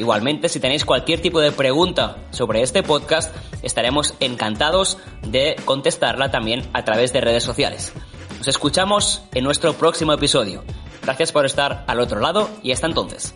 [0.00, 6.66] Igualmente, si tenéis cualquier tipo de pregunta sobre este podcast, estaremos encantados de contestarla también
[6.72, 7.92] a través de redes sociales.
[8.38, 10.64] Nos escuchamos en nuestro próximo episodio.
[11.02, 13.34] Gracias por estar al otro lado y hasta entonces.